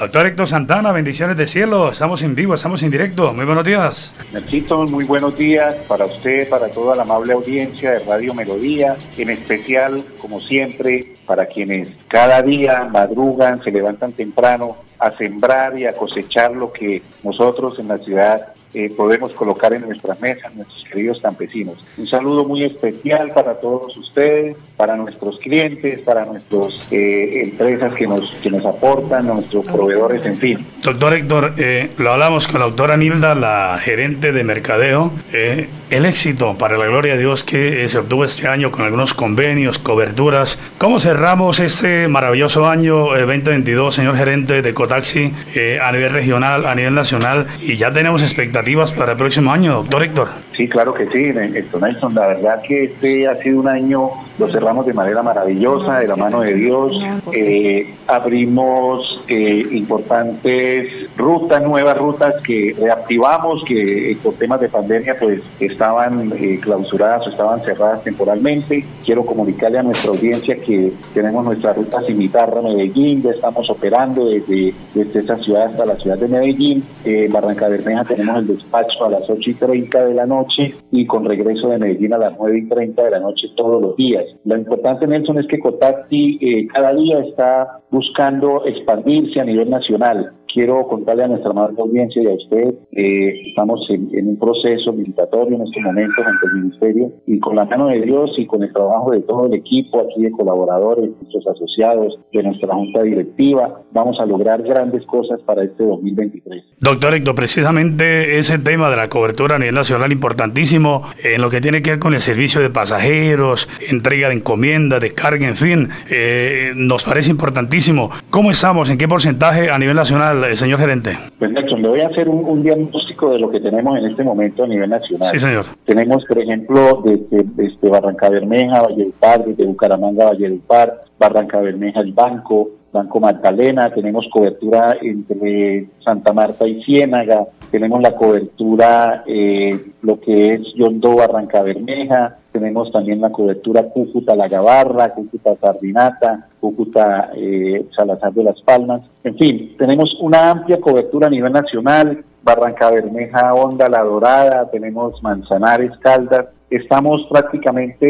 Doctor 0.00 0.24
Héctor 0.24 0.48
Santana, 0.48 0.92
bendiciones 0.92 1.36
de 1.36 1.46
cielo. 1.46 1.90
Estamos 1.90 2.22
en 2.22 2.34
vivo, 2.34 2.54
estamos 2.54 2.82
en 2.82 2.90
directo. 2.90 3.34
Muy 3.34 3.44
buenos 3.44 3.64
días. 3.64 4.14
Nachito, 4.32 4.86
muy 4.86 5.04
buenos 5.04 5.36
días 5.36 5.74
para 5.86 6.06
usted, 6.06 6.48
para 6.48 6.70
toda 6.70 6.96
la 6.96 7.02
amable 7.02 7.34
audiencia 7.34 7.90
de 7.90 7.98
Radio 7.98 8.32
Melodía, 8.32 8.96
en 9.18 9.28
especial, 9.28 10.02
como 10.18 10.40
siempre, 10.40 11.16
para 11.26 11.44
quienes 11.44 11.88
cada 12.08 12.40
día 12.40 12.88
madrugan, 12.90 13.62
se 13.62 13.70
levantan 13.70 14.12
temprano 14.12 14.78
a 14.98 15.14
sembrar 15.18 15.78
y 15.78 15.84
a 15.84 15.92
cosechar 15.92 16.52
lo 16.52 16.72
que 16.72 17.02
nosotros 17.22 17.78
en 17.78 17.88
la 17.88 17.98
ciudad 17.98 18.54
eh, 18.74 18.92
podemos 18.96 19.32
colocar 19.32 19.72
en 19.74 19.82
nuestras 19.82 20.20
mesas, 20.20 20.54
nuestros 20.54 20.84
queridos 20.84 21.20
campesinos. 21.20 21.78
Un 21.96 22.06
saludo 22.06 22.44
muy 22.44 22.64
especial 22.64 23.32
para 23.32 23.60
todos 23.60 23.96
ustedes, 23.96 24.56
para 24.76 24.96
nuestros 24.96 25.38
clientes, 25.38 26.00
para 26.00 26.24
nuestras 26.24 26.88
empresas 26.90 27.94
que 27.94 28.06
nos, 28.06 28.32
que 28.42 28.50
nos 28.50 28.64
aportan, 28.64 29.26
nuestros 29.26 29.66
proveedores, 29.66 30.24
en 30.24 30.34
fin. 30.34 30.66
Doctor 30.82 31.14
Héctor, 31.14 31.54
eh, 31.58 31.90
lo 31.98 32.12
hablamos 32.12 32.46
con 32.48 32.60
la 32.60 32.66
doctora 32.66 32.96
Nilda, 32.96 33.34
la 33.34 33.78
gerente 33.78 34.32
de 34.32 34.44
mercadeo. 34.44 35.12
Eh, 35.32 35.68
el 35.90 36.06
éxito, 36.06 36.56
para 36.56 36.78
la 36.78 36.86
gloria 36.86 37.14
de 37.14 37.18
Dios, 37.18 37.42
que 37.42 37.84
eh, 37.84 37.88
se 37.88 37.98
obtuvo 37.98 38.24
este 38.24 38.46
año 38.46 38.70
con 38.70 38.84
algunos 38.84 39.12
convenios, 39.12 39.80
coberturas. 39.80 40.58
¿Cómo 40.78 41.00
cerramos 41.00 41.58
este 41.58 42.06
maravilloso 42.06 42.68
año 42.68 43.16
eh, 43.16 43.22
2022, 43.22 43.94
señor 43.94 44.16
gerente 44.16 44.62
de 44.62 44.72
Cotaxi, 44.72 45.32
eh, 45.54 45.80
a 45.82 45.90
nivel 45.90 46.12
regional, 46.12 46.64
a 46.66 46.76
nivel 46.76 46.94
nacional? 46.94 47.48
Y 47.60 47.76
ya 47.76 47.90
tenemos 47.90 48.22
expectativas 48.22 48.59
para 48.92 49.12
el 49.12 49.18
próximo 49.18 49.52
año, 49.52 49.74
doctor 49.74 50.02
Héctor. 50.02 50.28
Sí, 50.56 50.68
claro 50.68 50.92
que 50.94 51.06
sí, 51.06 51.32
Héctor. 51.56 51.80
La 52.14 52.26
verdad 52.26 52.60
que 52.62 52.84
este 52.84 53.26
ha 53.26 53.34
sido 53.36 53.60
un 53.60 53.68
año, 53.68 54.10
lo 54.40 54.48
cerramos 54.48 54.86
de 54.86 54.94
manera 54.94 55.22
maravillosa, 55.22 55.98
de 55.98 56.08
la 56.08 56.16
mano 56.16 56.40
de 56.40 56.54
Dios. 56.54 56.92
Eh, 57.32 57.94
abrimos 58.06 59.22
eh, 59.28 59.66
importantes 59.70 61.14
rutas, 61.16 61.62
nuevas 61.62 61.96
rutas 61.98 62.40
que 62.42 62.74
reactivamos, 62.80 63.62
que 63.64 64.12
eh, 64.12 64.18
por 64.22 64.34
temas 64.34 64.60
de 64.60 64.70
pandemia 64.70 65.18
pues 65.18 65.42
estaban 65.60 66.30
clausuradas 66.60 67.26
o 67.26 67.30
estaban 67.30 67.60
cerradas 67.62 68.02
temporalmente. 68.02 68.84
Quiero 69.04 69.26
comunicarle 69.26 69.78
a 69.78 69.82
nuestra 69.82 70.10
audiencia 70.10 70.56
que 70.56 70.90
tenemos 71.12 71.44
nuestra 71.44 71.74
ruta 71.74 72.00
Cimitarra 72.06 72.62
Medellín, 72.62 73.22
ya 73.22 73.32
estamos 73.32 73.68
operando 73.68 74.24
desde, 74.24 74.72
desde 74.94 75.20
esa 75.20 75.36
ciudad 75.36 75.66
hasta 75.66 75.84
la 75.84 75.96
ciudad 75.96 76.16
de 76.16 76.28
Medellín. 76.28 76.82
En 77.04 77.30
Barranca 77.30 77.68
Bermeja 77.68 78.04
tenemos 78.04 78.38
el 78.38 78.46
despacho 78.46 79.04
a 79.04 79.10
las 79.10 79.28
8 79.28 79.50
y 79.50 79.54
30 79.54 80.06
de 80.06 80.14
la 80.14 80.24
noche 80.24 80.74
y 80.90 81.06
con 81.06 81.26
regreso 81.26 81.68
de 81.68 81.78
Medellín 81.78 82.14
a 82.14 82.18
las 82.18 82.38
9 82.38 82.58
y 82.58 82.68
30 82.68 83.02
de 83.02 83.10
la 83.10 83.20
noche 83.20 83.48
todos 83.54 83.82
los 83.82 83.96
días. 83.96 84.29
Lo 84.44 84.56
importante, 84.56 85.06
Nelson, 85.06 85.38
es 85.38 85.46
que 85.46 85.58
Cotacti 85.58 86.38
eh, 86.40 86.66
cada 86.68 86.94
día 86.94 87.20
está 87.20 87.80
buscando 87.90 88.64
expandirse 88.66 89.40
a 89.40 89.44
nivel 89.44 89.70
nacional. 89.70 90.32
Quiero 90.52 90.86
contarle 90.88 91.24
a 91.24 91.28
nuestra 91.28 91.50
amable 91.50 91.80
audiencia 91.80 92.22
y 92.22 92.26
a 92.26 92.34
usted, 92.34 92.74
eh, 92.92 93.48
estamos 93.48 93.86
en, 93.90 94.10
un 94.26 94.36
proceso 94.36 94.92
licitatorio 94.92 95.56
en 95.56 95.62
este 95.62 95.80
momento 95.80 96.22
ante 96.24 96.46
el 96.46 96.62
Ministerio 96.62 97.12
y 97.26 97.38
con 97.38 97.54
la 97.54 97.64
mano 97.66 97.86
de 97.86 98.00
Dios 98.00 98.30
y 98.36 98.46
con 98.46 98.62
el 98.62 98.72
trabajo 98.72 99.12
de 99.12 99.20
todo 99.20 99.46
el 99.46 99.54
equipo 99.54 100.00
aquí 100.00 100.22
de 100.22 100.30
colaboradores, 100.32 101.10
nuestros 101.20 101.46
asociados, 101.46 102.18
de 102.32 102.42
nuestra 102.42 102.74
junta 102.74 103.02
directiva, 103.02 103.82
vamos 103.92 104.18
a 104.20 104.26
lograr 104.26 104.62
grandes 104.62 105.06
cosas 105.06 105.40
para 105.42 105.62
este 105.62 105.84
2023. 105.84 106.64
Doctor 106.80 107.14
Héctor, 107.14 107.34
precisamente 107.34 108.38
ese 108.38 108.58
tema 108.58 108.90
de 108.90 108.96
la 108.96 109.08
cobertura 109.08 109.56
a 109.56 109.58
nivel 109.58 109.74
nacional 109.74 110.10
importantísimo 110.10 111.02
en 111.22 111.40
lo 111.40 111.50
que 111.50 111.60
tiene 111.60 111.82
que 111.82 111.90
ver 111.90 111.98
con 112.00 112.14
el 112.14 112.20
servicio 112.20 112.60
de 112.60 112.70
pasajeros, 112.70 113.68
entrega 113.88 114.28
de 114.28 114.34
encomienda, 114.34 114.98
descarga, 114.98 115.46
en 115.46 115.56
fin, 115.56 115.88
eh, 116.10 116.72
nos 116.74 117.04
parece 117.04 117.30
importantísimo. 117.30 118.10
¿Cómo 118.30 118.50
estamos? 118.50 118.90
¿En 118.90 118.98
qué 118.98 119.06
porcentaje 119.06 119.70
a 119.70 119.78
nivel 119.78 119.96
nacional, 119.96 120.39
señor 120.56 120.80
gerente? 120.80 121.16
Pues 121.38 121.50
Nelson, 121.50 121.82
le 121.82 121.88
voy 121.88 122.00
a 122.00 122.08
hacer 122.08 122.28
un, 122.28 122.44
un 122.44 122.62
diagnóstico 122.62 123.32
de 123.32 123.38
lo 123.38 123.50
que 123.50 123.60
tenemos 123.60 123.98
en 123.98 124.06
este 124.06 124.22
momento 124.22 124.64
a 124.64 124.66
nivel 124.66 124.90
nacional. 124.90 125.28
Sí, 125.28 125.38
señor. 125.38 125.66
Tenemos, 125.84 126.24
por 126.24 126.38
ejemplo, 126.38 127.02
desde, 127.04 127.44
desde 127.54 127.88
Barranca 127.88 128.28
Bermeja, 128.28 128.82
Valledupar, 128.82 129.44
desde 129.44 129.64
Bucaramanga, 129.64 130.26
Valledupar, 130.26 131.02
Barranca 131.18 131.60
Bermeja, 131.60 132.00
el 132.00 132.12
Banco, 132.12 132.70
Banco 132.92 133.20
Magdalena, 133.20 133.92
tenemos 133.94 134.26
cobertura 134.32 134.96
entre 135.00 135.86
Santa 136.04 136.32
Marta 136.32 136.66
y 136.66 136.82
Ciénaga, 136.82 137.46
tenemos 137.70 138.00
la 138.02 138.16
cobertura, 138.16 139.24
eh, 139.26 139.92
lo 140.02 140.20
que 140.20 140.54
es 140.54 140.62
Yondó, 140.74 141.16
Barranca 141.16 141.62
Bermeja, 141.62 142.36
tenemos 142.52 142.90
también 142.90 143.20
la 143.20 143.30
cobertura 143.30 143.84
Cúcuta, 143.84 144.34
La 144.34 144.48
Gabarra, 144.48 145.14
Cúcuta, 145.14 145.54
Sardinata, 145.56 146.48
Cúcuta, 146.60 147.30
eh, 147.34 147.86
Salazar 147.96 148.32
de 148.32 148.44
las 148.44 148.60
Palmas, 148.62 149.02
en 149.22 149.36
fin, 149.36 149.74
tenemos 149.78 150.14
una 150.20 150.50
amplia 150.50 150.80
cobertura 150.80 151.28
a 151.28 151.30
nivel 151.30 151.52
nacional, 151.52 152.24
Barranca 152.42 152.90
Bermeja, 152.90 153.54
Honda, 153.54 153.88
La 153.88 154.02
Dorada, 154.02 154.70
tenemos 154.70 155.22
Manzanares, 155.22 155.92
Caldas, 155.98 156.46
estamos 156.70 157.26
prácticamente, 157.28 158.06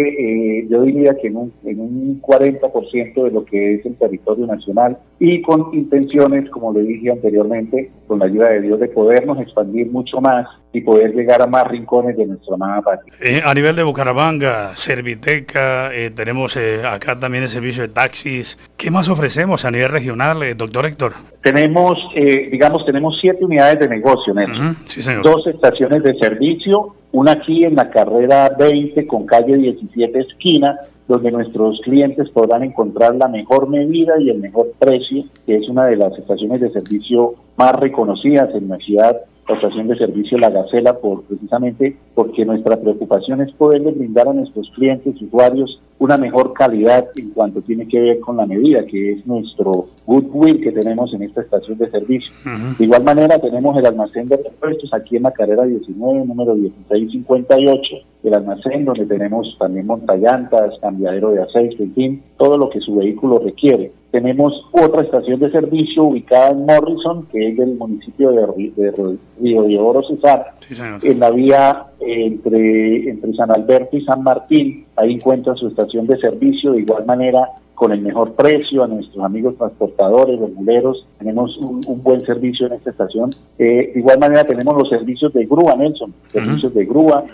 eh, 0.60 0.66
yo 0.68 0.82
diría 0.82 1.16
que 1.16 1.28
en 1.28 1.36
un, 1.36 1.52
en 1.64 1.80
un 1.80 2.20
40% 2.20 3.24
de 3.24 3.30
lo 3.30 3.44
que 3.44 3.74
es 3.74 3.86
el 3.86 3.96
territorio 3.96 4.46
nacional 4.46 4.98
y 5.18 5.40
con 5.40 5.70
intenciones, 5.72 6.48
como 6.50 6.72
le 6.72 6.82
dije 6.82 7.10
anteriormente, 7.10 7.90
con 8.06 8.18
la 8.18 8.26
ayuda 8.26 8.50
de 8.50 8.60
Dios, 8.60 8.78
de 8.78 8.88
podernos 8.88 9.40
expandir 9.40 9.90
mucho 9.90 10.20
más 10.20 10.46
y 10.72 10.82
poder 10.82 11.12
llegar 11.14 11.42
a 11.42 11.46
más 11.46 11.66
rincones 11.66 12.16
de 12.16 12.26
nuestra 12.26 12.54
amada 12.54 12.80
patria. 12.82 13.12
Eh, 13.20 13.42
a 13.44 13.52
nivel 13.54 13.74
de 13.74 13.82
Bucaramanga, 13.82 14.70
Serviteca, 14.76 15.92
eh, 15.92 16.10
tenemos 16.10 16.56
eh, 16.56 16.82
acá 16.86 17.18
también 17.18 17.42
el 17.42 17.48
servicio 17.48 17.82
de 17.82 17.88
taxis. 17.88 18.58
¿Qué 18.76 18.90
más 18.90 19.08
ofrecemos 19.08 19.64
a 19.64 19.70
nivel 19.70 19.88
regional, 19.88 20.42
eh, 20.42 20.54
doctor 20.54 20.86
Héctor? 20.86 21.14
Tenemos, 21.42 21.98
eh, 22.14 22.48
digamos, 22.50 22.84
tenemos 22.86 23.18
siete 23.20 23.44
unidades 23.44 23.80
de 23.80 23.88
negocio, 23.88 24.32
Nelson. 24.32 24.66
Ujú, 24.68 24.76
Sí, 24.84 25.02
señor. 25.02 25.22
dos 25.24 25.46
estaciones 25.46 26.02
de 26.04 26.14
servicio, 26.18 26.94
una 27.12 27.32
aquí 27.32 27.64
en 27.64 27.74
la 27.74 27.90
carrera 27.90 28.50
20 28.58 29.06
con 29.06 29.26
calle 29.26 29.56
17 29.56 30.18
esquina, 30.20 30.76
donde 31.08 31.32
nuestros 31.32 31.80
clientes 31.84 32.30
podrán 32.30 32.62
encontrar 32.62 33.16
la 33.16 33.26
mejor 33.26 33.68
medida 33.68 34.12
y 34.20 34.30
el 34.30 34.38
mejor 34.38 34.68
precio, 34.78 35.24
que 35.44 35.56
es 35.56 35.68
una 35.68 35.86
de 35.86 35.96
las 35.96 36.16
estaciones 36.16 36.60
de 36.60 36.70
servicio 36.70 37.34
más 37.56 37.72
reconocidas 37.72 38.54
en 38.54 38.68
la 38.68 38.76
ciudad, 38.76 39.16
la 39.50 39.56
estación 39.56 39.88
de 39.88 39.96
servicio 39.96 40.38
La 40.38 40.50
Gacela, 40.50 40.98
por, 40.98 41.24
precisamente 41.24 41.96
porque 42.14 42.44
nuestra 42.44 42.76
preocupación 42.76 43.40
es 43.40 43.52
poderle 43.52 43.90
brindar 43.90 44.28
a 44.28 44.32
nuestros 44.32 44.70
clientes, 44.74 45.20
usuarios, 45.20 45.80
una 45.98 46.16
mejor 46.16 46.52
calidad 46.54 47.08
en 47.16 47.30
cuanto 47.30 47.60
tiene 47.60 47.86
que 47.86 48.00
ver 48.00 48.20
con 48.20 48.36
la 48.36 48.46
medida, 48.46 48.86
que 48.86 49.12
es 49.12 49.26
nuestro 49.26 49.88
goodwill 50.06 50.60
que 50.60 50.72
tenemos 50.72 51.12
en 51.12 51.22
esta 51.24 51.42
estación 51.42 51.76
de 51.78 51.90
servicio. 51.90 52.32
De 52.78 52.84
igual 52.84 53.04
manera, 53.04 53.38
tenemos 53.38 53.76
el 53.76 53.84
almacén 53.84 54.28
de 54.28 54.36
repuestos 54.36 54.92
aquí 54.94 55.16
en 55.16 55.24
la 55.24 55.32
carrera 55.32 55.64
19, 55.64 56.24
número 56.24 56.54
1658, 56.54 57.96
el 58.22 58.34
almacén 58.34 58.84
donde 58.84 59.06
tenemos 59.06 59.56
también 59.58 59.86
montallantas, 59.86 60.74
cambiadero 60.80 61.30
de 61.30 61.42
aceite, 61.42 61.82
en 61.84 61.94
fin, 61.94 62.22
todo 62.36 62.58
lo 62.58 62.68
que 62.68 62.80
su 62.80 62.96
vehículo 62.96 63.38
requiere. 63.38 63.92
Tenemos 64.10 64.52
otra 64.72 65.02
estación 65.02 65.38
de 65.38 65.50
servicio 65.50 66.04
ubicada 66.04 66.50
en 66.50 66.66
Morrison, 66.66 67.26
que 67.30 67.48
es 67.48 67.56
del 67.56 67.76
municipio 67.76 68.32
de, 68.32 68.46
Río 69.40 69.62
de 69.62 69.78
Oro, 69.78 70.02
Cesar, 70.02 70.54
Sí, 70.58 70.74
en 71.08 71.20
la 71.20 71.30
vía 71.30 71.84
entre, 72.00 73.08
entre 73.08 73.34
San 73.34 73.50
Alberto 73.50 73.96
y 73.96 74.04
San 74.04 74.22
Martín. 74.22 74.84
Ahí 74.96 75.14
encuentra 75.14 75.54
su 75.54 75.68
estación 75.68 76.06
de 76.06 76.18
servicio. 76.18 76.72
De 76.72 76.80
igual 76.80 77.06
manera, 77.06 77.48
con 77.80 77.92
el 77.92 78.02
mejor 78.02 78.34
precio 78.34 78.84
a 78.84 78.86
nuestros 78.86 79.24
amigos 79.24 79.56
transportadores, 79.56 80.38
los 80.38 80.52
muleros. 80.52 81.06
Tenemos 81.18 81.56
un, 81.56 82.02
buen 82.02 82.20
servicio 82.26 82.66
en 82.66 82.74
esta 82.74 82.90
estación. 82.90 83.30
Eh, 83.58 83.92
de 83.94 84.00
igual 84.00 84.18
manera 84.18 84.44
tenemos 84.44 84.76
los 84.76 84.90
servicios 84.90 85.32
de 85.32 85.46
grúa, 85.46 85.74
Nelson, 85.76 86.12
servicios 86.26 86.74
de 86.74 86.84
grúa, 86.84 87.24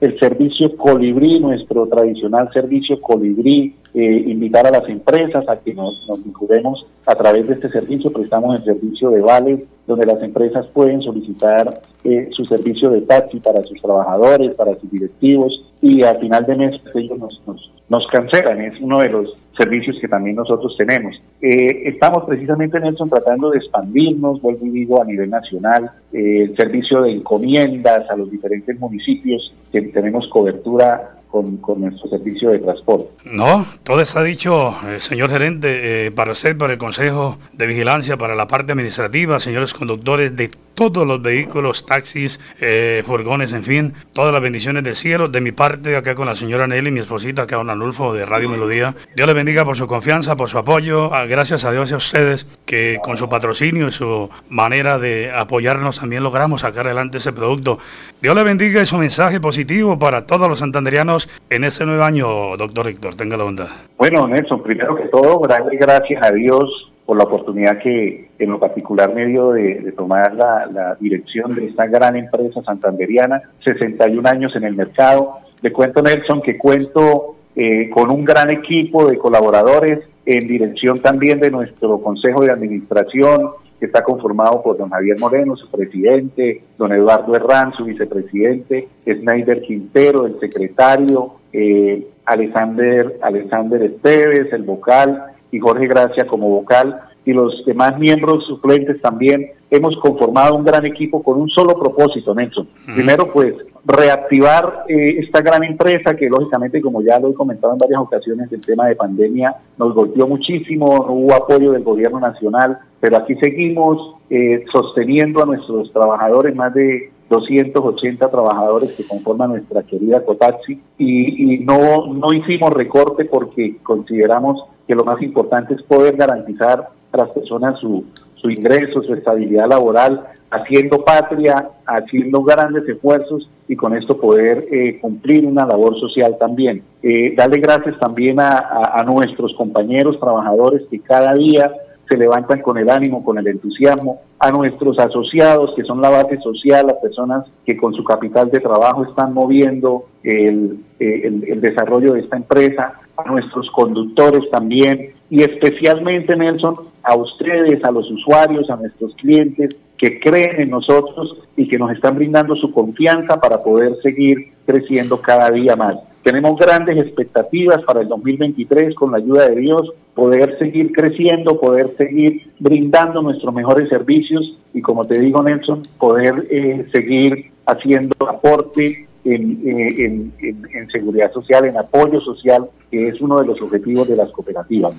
el 0.00 0.20
servicio 0.20 0.76
colibrí, 0.76 1.40
nuestro 1.40 1.88
tradicional 1.88 2.48
servicio 2.52 3.00
colibrí, 3.00 3.74
eh, 3.92 4.24
invitar 4.28 4.64
a 4.68 4.70
las 4.70 4.88
empresas 4.88 5.48
a 5.48 5.56
que 5.56 5.74
nos, 5.74 6.06
nos 6.08 6.22
vinculemos 6.22 6.86
a 7.04 7.16
través 7.16 7.48
de 7.48 7.54
este 7.54 7.68
servicio, 7.68 8.12
prestamos 8.12 8.54
el 8.54 8.64
servicio 8.64 9.10
de 9.10 9.20
vales, 9.22 9.60
donde 9.88 10.06
las 10.06 10.22
empresas 10.22 10.68
pueden 10.68 11.02
solicitar 11.02 11.80
eh, 12.04 12.28
su 12.30 12.44
servicio 12.44 12.90
de 12.90 13.00
taxi 13.00 13.40
para 13.40 13.64
sus 13.64 13.82
trabajadores, 13.82 14.54
para 14.54 14.78
sus 14.78 14.88
directivos, 14.88 15.64
y 15.82 16.04
al 16.04 16.20
final 16.20 16.46
de 16.46 16.54
mes 16.54 16.80
ellos 16.94 17.18
nos, 17.18 17.42
nos, 17.44 17.72
nos 17.90 18.06
cancelan. 18.06 18.60
Es 18.62 18.80
uno 18.80 19.00
de 19.00 19.10
los 19.10 19.36
servicios 19.58 19.98
que 20.00 20.08
también 20.08 20.36
nosotros 20.36 20.74
tenemos. 20.78 21.14
Eh, 21.42 21.82
estamos 21.84 22.24
precisamente, 22.24 22.80
Nelson, 22.80 23.10
tratando 23.10 23.50
de 23.50 23.58
expandirnos, 23.58 24.40
vuelvo 24.40 24.64
y 24.66 24.70
digo, 24.70 25.02
a 25.02 25.04
nivel 25.04 25.28
nacional, 25.28 25.90
eh, 26.12 26.44
el 26.44 26.56
servicio 26.56 27.02
de 27.02 27.12
encomiendas 27.12 28.08
a 28.08 28.16
los 28.16 28.30
diferentes 28.30 28.78
municipios, 28.80 29.52
que 29.70 29.82
tenemos 29.82 30.26
cobertura 30.28 31.19
con, 31.30 31.56
con, 31.58 31.80
nuestro 31.80 32.08
servicio 32.08 32.50
de 32.50 32.58
transporte. 32.58 33.08
No, 33.24 33.66
todo 33.84 34.00
está 34.00 34.22
dicho, 34.22 34.74
señor 34.98 35.30
gerente, 35.30 36.06
eh, 36.06 36.10
para 36.10 36.32
usted, 36.32 36.56
para 36.56 36.72
el 36.72 36.78
Consejo 36.78 37.38
de 37.52 37.66
Vigilancia, 37.66 38.16
para 38.16 38.34
la 38.34 38.46
parte 38.46 38.72
administrativa, 38.72 39.38
señores 39.38 39.72
conductores 39.74 40.36
de 40.36 40.50
todos 40.80 41.06
los 41.06 41.20
vehículos, 41.20 41.84
taxis, 41.84 42.40
eh, 42.58 43.02
furgones, 43.06 43.52
en 43.52 43.64
fin, 43.64 43.92
todas 44.14 44.32
las 44.32 44.40
bendiciones 44.40 44.82
del 44.82 44.96
cielo. 44.96 45.28
De 45.28 45.42
mi 45.42 45.52
parte, 45.52 45.94
acá 45.94 46.14
con 46.14 46.24
la 46.24 46.34
señora 46.34 46.66
Nelly, 46.66 46.90
mi 46.90 47.00
esposita, 47.00 47.42
acá 47.42 47.56
con 47.58 47.68
Anulfo 47.68 48.14
de 48.14 48.24
Radio 48.24 48.48
Melodía. 48.48 48.94
Dios 49.14 49.26
le 49.28 49.34
bendiga 49.34 49.64
por 49.66 49.76
su 49.76 49.86
confianza, 49.86 50.36
por 50.36 50.48
su 50.48 50.56
apoyo. 50.56 51.12
Ah, 51.12 51.26
gracias 51.26 51.66
a 51.66 51.72
Dios 51.72 51.90
y 51.90 51.94
a 51.94 51.98
ustedes 51.98 52.46
que 52.64 52.98
con 53.02 53.18
su 53.18 53.28
patrocinio 53.28 53.88
y 53.88 53.92
su 53.92 54.30
manera 54.48 54.98
de 54.98 55.30
apoyarnos 55.30 56.00
también 56.00 56.22
logramos 56.22 56.62
sacar 56.62 56.86
adelante 56.86 57.18
ese 57.18 57.34
producto. 57.34 57.78
Dios 58.22 58.34
le 58.34 58.42
bendiga 58.42 58.80
y 58.80 58.86
su 58.86 58.96
mensaje 58.96 59.38
positivo 59.38 59.98
para 59.98 60.24
todos 60.24 60.48
los 60.48 60.60
santanderianos 60.60 61.19
en 61.48 61.64
ese 61.64 61.84
nuevo 61.84 62.02
año, 62.02 62.56
doctor 62.56 62.88
Héctor. 62.88 63.16
Tenga 63.16 63.36
la 63.36 63.44
bondad. 63.44 63.68
Bueno, 63.96 64.26
Nelson, 64.28 64.62
primero 64.62 64.94
que 64.94 65.08
todo, 65.08 65.40
gracias 65.40 66.22
a 66.22 66.32
Dios 66.32 66.90
por 67.10 67.16
la 67.16 67.24
oportunidad 67.24 67.78
que 67.78 68.28
en 68.38 68.50
lo 68.50 68.60
particular 68.60 69.12
me 69.12 69.26
dio 69.26 69.50
de, 69.50 69.92
tomar 69.96 70.32
la, 70.34 70.96
dirección 71.00 71.56
de 71.56 71.66
esta 71.66 71.86
gran 71.86 72.14
empresa 72.14 72.62
santanderiana, 72.62 73.42
61 73.64 74.28
años 74.28 74.54
en 74.54 74.62
el 74.62 74.76
mercado. 74.76 75.38
Le 75.60 75.72
cuento, 75.72 76.02
Nelson, 76.02 76.40
que 76.40 76.56
cuento 76.56 77.34
eh, 77.56 77.90
con 77.90 78.10
un 78.10 78.24
gran 78.24 78.50
equipo 78.50 79.10
de 79.10 79.18
colaboradores 79.18 80.00
en 80.24 80.46
dirección 80.46 80.98
también 80.98 81.40
de 81.40 81.50
nuestro 81.50 82.00
Consejo 82.00 82.44
de 82.44 82.52
Administración, 82.52 83.50
que 83.80 83.86
está 83.86 84.04
conformado 84.04 84.62
por 84.62 84.76
don 84.76 84.90
Javier 84.90 85.18
Moreno, 85.18 85.56
su 85.56 85.68
presidente, 85.70 86.62
don 86.78 86.92
Eduardo 86.92 87.34
Herrán, 87.34 87.72
su 87.72 87.84
vicepresidente, 87.84 88.88
Snyder 89.04 89.62
Quintero, 89.62 90.26
el 90.26 90.38
secretario, 90.38 91.32
eh, 91.52 92.06
Alexander, 92.26 93.18
Alexander 93.22 93.82
Esteves, 93.82 94.52
el 94.52 94.62
vocal, 94.62 95.32
y 95.52 95.58
Jorge 95.58 95.86
Gracia 95.86 96.26
como 96.26 96.48
vocal 96.48 97.00
y 97.24 97.32
los 97.32 97.64
demás 97.66 97.98
miembros 97.98 98.46
suplentes 98.46 99.00
también 99.00 99.50
hemos 99.70 99.96
conformado 99.98 100.56
un 100.56 100.64
gran 100.64 100.84
equipo 100.86 101.22
con 101.22 101.40
un 101.40 101.48
solo 101.48 101.78
propósito, 101.78 102.34
Nelson. 102.34 102.66
Primero, 102.94 103.30
pues, 103.32 103.54
reactivar 103.84 104.84
eh, 104.88 105.18
esta 105.18 105.40
gran 105.40 105.64
empresa 105.64 106.14
que, 106.16 106.28
lógicamente, 106.28 106.80
como 106.80 107.02
ya 107.02 107.18
lo 107.18 107.30
he 107.30 107.34
comentado 107.34 107.72
en 107.72 107.78
varias 107.78 108.00
ocasiones, 108.00 108.50
el 108.52 108.60
tema 108.60 108.86
de 108.86 108.96
pandemia 108.96 109.54
nos 109.78 109.94
golpeó 109.94 110.26
muchísimo, 110.26 111.04
no 111.06 111.12
hubo 111.12 111.34
apoyo 111.34 111.72
del 111.72 111.82
gobierno 111.82 112.20
nacional, 112.20 112.78
pero 113.00 113.18
aquí 113.18 113.34
seguimos 113.36 114.16
eh, 114.28 114.64
sosteniendo 114.72 115.42
a 115.42 115.46
nuestros 115.46 115.92
trabajadores, 115.92 116.54
más 116.54 116.74
de 116.74 117.10
280 117.28 118.28
trabajadores 118.28 118.92
que 118.92 119.06
conforman 119.06 119.50
nuestra 119.50 119.82
querida 119.82 120.24
Cotaxi, 120.24 120.80
y, 120.98 121.54
y 121.54 121.58
no, 121.60 122.12
no 122.12 122.32
hicimos 122.34 122.72
recorte 122.72 123.24
porque 123.24 123.76
consideramos 123.82 124.64
que 124.86 124.96
lo 124.96 125.04
más 125.04 125.22
importante 125.22 125.74
es 125.74 125.82
poder 125.82 126.16
garantizar 126.16 126.88
las 127.18 127.30
personas 127.30 127.78
su, 127.80 128.04
su 128.36 128.50
ingreso, 128.50 129.02
su 129.02 129.14
estabilidad 129.14 129.68
laboral, 129.68 130.26
haciendo 130.50 131.04
patria, 131.04 131.68
haciendo 131.86 132.42
grandes 132.42 132.88
esfuerzos 132.88 133.48
y 133.68 133.76
con 133.76 133.96
esto 133.96 134.16
poder 134.18 134.66
eh, 134.70 134.98
cumplir 135.00 135.46
una 135.46 135.64
labor 135.64 135.98
social 136.00 136.36
también. 136.38 136.82
Eh, 137.02 137.34
darle 137.36 137.60
gracias 137.60 137.98
también 137.98 138.40
a, 138.40 138.58
a, 138.58 139.02
nuestros 139.04 139.54
compañeros 139.54 140.18
trabajadores 140.18 140.82
que 140.90 141.00
cada 141.00 141.34
día 141.34 141.72
se 142.08 142.16
levantan 142.16 142.60
con 142.62 142.76
el 142.78 142.90
ánimo, 142.90 143.24
con 143.24 143.38
el 143.38 143.46
entusiasmo, 143.46 144.22
a 144.40 144.50
nuestros 144.50 144.98
asociados 144.98 145.72
que 145.76 145.84
son 145.84 146.00
la 146.00 146.10
base 146.10 146.38
social, 146.38 146.88
las 146.88 146.96
personas 146.96 147.44
que 147.64 147.76
con 147.76 147.94
su 147.94 148.02
capital 148.02 148.50
de 148.50 148.58
trabajo 148.58 149.04
están 149.04 149.32
moviendo 149.32 150.06
el, 150.24 150.80
eh, 150.98 151.20
el, 151.24 151.44
el 151.44 151.60
desarrollo 151.60 152.14
de 152.14 152.20
esta 152.20 152.36
empresa, 152.36 152.94
a 153.16 153.30
nuestros 153.30 153.70
conductores 153.70 154.50
también 154.50 155.12
y 155.30 155.42
especialmente, 155.42 156.34
Nelson, 156.36 156.74
a 157.02 157.16
ustedes, 157.16 157.82
a 157.84 157.90
los 157.90 158.10
usuarios, 158.10 158.70
a 158.70 158.76
nuestros 158.76 159.14
clientes 159.16 159.80
que 159.96 160.18
creen 160.18 160.60
en 160.60 160.70
nosotros 160.70 161.36
y 161.56 161.68
que 161.68 161.78
nos 161.78 161.92
están 161.92 162.16
brindando 162.16 162.56
su 162.56 162.72
confianza 162.72 163.38
para 163.38 163.62
poder 163.62 163.96
seguir 164.02 164.52
creciendo 164.64 165.20
cada 165.20 165.50
día 165.50 165.76
más. 165.76 165.96
Tenemos 166.22 166.58
grandes 166.58 166.98
expectativas 166.98 167.82
para 167.84 168.00
el 168.00 168.08
2023 168.08 168.94
con 168.94 169.12
la 169.12 169.18
ayuda 169.18 169.48
de 169.48 169.56
Dios, 169.56 169.92
poder 170.14 170.58
seguir 170.58 170.92
creciendo, 170.92 171.58
poder 171.58 171.94
seguir 171.96 172.50
brindando 172.58 173.22
nuestros 173.22 173.54
mejores 173.54 173.88
servicios 173.88 174.56
y 174.74 174.82
como 174.82 175.06
te 175.06 175.18
digo 175.18 175.42
Nelson, 175.42 175.82
poder 175.98 176.46
eh, 176.50 176.86
seguir 176.92 177.50
haciendo 177.66 178.14
aporte 178.28 179.06
en, 179.24 179.60
eh, 179.66 179.94
en, 179.98 180.32
en, 180.40 180.62
en, 180.74 180.90
seguridad 180.90 181.32
social, 181.32 181.66
en 181.66 181.76
apoyo 181.76 182.20
social, 182.20 182.66
que 182.90 183.08
es 183.08 183.20
uno 183.20 183.40
de 183.40 183.46
los 183.46 183.60
objetivos 183.60 184.08
de 184.08 184.16
las 184.16 184.30
cooperativas. 184.30 184.94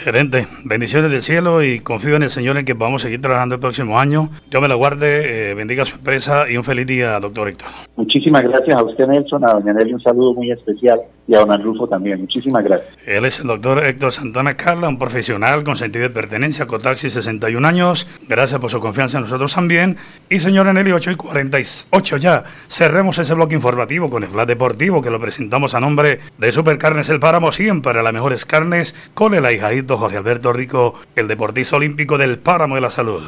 Gerente, 0.00 0.46
bendiciones 0.64 1.10
del 1.10 1.22
cielo 1.22 1.62
y 1.62 1.80
confío 1.80 2.16
en 2.16 2.22
el 2.22 2.30
Señor 2.30 2.56
en 2.56 2.64
que 2.64 2.72
vamos 2.72 3.02
a 3.02 3.04
seguir 3.04 3.20
trabajando 3.20 3.56
el 3.56 3.60
próximo 3.60 4.00
año. 4.00 4.30
Yo 4.50 4.62
me 4.62 4.66
la 4.66 4.74
guarde, 4.74 5.50
eh, 5.50 5.54
bendiga 5.54 5.84
su 5.84 5.96
empresa 5.96 6.50
y 6.50 6.56
un 6.56 6.64
feliz 6.64 6.86
día, 6.86 7.20
doctor 7.20 7.48
Héctor. 7.48 7.68
Muchísimas 7.96 8.42
gracias 8.42 8.76
a 8.76 8.82
usted, 8.82 9.06
Nelson, 9.06 9.44
a 9.44 9.52
doña 9.52 9.74
Nelly 9.74 9.92
un 9.92 10.00
saludo 10.00 10.32
muy 10.32 10.50
especial 10.50 11.00
y 11.28 11.34
a 11.34 11.38
don 11.38 11.52
Arnulfo 11.52 11.86
también. 11.86 12.20
Muchísimas 12.20 12.64
gracias. 12.64 12.90
Él 13.06 13.24
es 13.24 13.38
el 13.38 13.46
doctor 13.46 13.84
Héctor 13.84 14.10
Santana 14.10 14.56
Carla, 14.56 14.88
un 14.88 14.98
profesional 14.98 15.62
con 15.62 15.76
sentido 15.76 16.02
de 16.02 16.10
pertenencia, 16.10 16.66
Cotaxi, 16.66 17.10
61 17.10 17.66
años. 17.66 18.08
Gracias 18.28 18.60
por 18.60 18.70
su 18.70 18.80
confianza 18.80 19.18
en 19.18 19.24
nosotros 19.24 19.54
también. 19.54 19.96
Y 20.28 20.40
señora 20.40 20.72
Nelly, 20.72 20.92
8 20.92 21.12
y 21.12 21.16
48 21.16 22.16
ya. 22.16 22.42
Cerremos 22.68 23.18
ese 23.18 23.34
bloque 23.34 23.54
informativo 23.54 24.10
con 24.10 24.24
el 24.24 24.30
Flat 24.30 24.48
Deportivo 24.48 25.00
que 25.00 25.10
lo 25.10 25.20
presentamos 25.20 25.74
a 25.74 25.80
nombre 25.80 26.20
de 26.38 26.52
Supercarnes 26.52 27.08
El 27.08 27.20
Páramo, 27.20 27.52
siempre 27.52 28.00
las 28.02 28.12
mejores 28.12 28.44
carnes, 28.44 28.94
con 29.14 29.34
el 29.34 29.44
ahijadito 29.44 29.98
Jorge 29.98 30.16
Alberto 30.16 30.52
Rico, 30.52 30.94
el 31.16 31.28
deportista 31.28 31.76
olímpico 31.76 32.18
del 32.18 32.38
Páramo 32.38 32.74
de 32.74 32.80
la 32.80 32.90
Salud. 32.90 33.22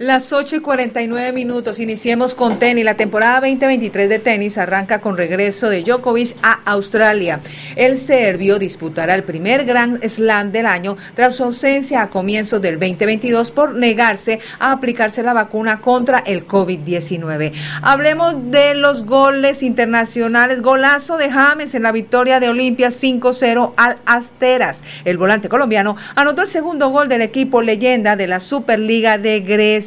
Las 0.00 0.32
8 0.32 0.56
y 0.56 0.58
49 0.58 1.30
minutos, 1.30 1.78
iniciemos 1.78 2.34
con 2.34 2.58
tenis. 2.58 2.84
La 2.84 2.96
temporada 2.96 3.34
2023 3.42 4.08
de 4.08 4.18
tenis 4.18 4.58
arranca 4.58 5.00
con 5.00 5.16
regreso 5.16 5.68
de 5.68 5.84
Djokovic 5.84 6.34
a 6.42 6.58
Australia. 6.64 7.38
El 7.76 7.96
serbio 7.96 8.58
disputará 8.58 9.14
el 9.14 9.22
primer 9.22 9.64
Grand 9.64 10.02
Slam 10.04 10.50
del 10.50 10.66
año 10.66 10.96
tras 11.14 11.36
su 11.36 11.44
ausencia 11.44 12.02
a 12.02 12.10
comienzos 12.10 12.60
del 12.60 12.80
2022 12.80 13.52
por 13.52 13.76
negarse 13.76 14.40
a 14.58 14.72
aplicarse 14.72 15.22
la 15.22 15.32
vacuna 15.32 15.80
contra 15.80 16.18
el 16.26 16.44
COVID-19. 16.44 17.52
Hablemos 17.80 18.50
de 18.50 18.74
los 18.74 19.06
goles 19.06 19.62
internacionales. 19.62 20.60
Golazo 20.60 21.18
de 21.18 21.30
James 21.30 21.72
en 21.76 21.84
la 21.84 21.92
victoria 21.92 22.40
de 22.40 22.48
Olimpia 22.48 22.88
5-0 22.88 23.74
al 23.76 23.98
Asteras. 24.06 24.82
El 25.04 25.18
volante 25.18 25.48
colombiano 25.48 25.96
anotó 26.16 26.42
el 26.42 26.48
segundo 26.48 26.88
gol 26.88 27.06
del 27.06 27.22
equipo 27.22 27.62
leyenda 27.62 28.16
de 28.16 28.26
la 28.26 28.40
Superliga 28.40 29.18
de 29.18 29.38
Grecia. 29.38 29.83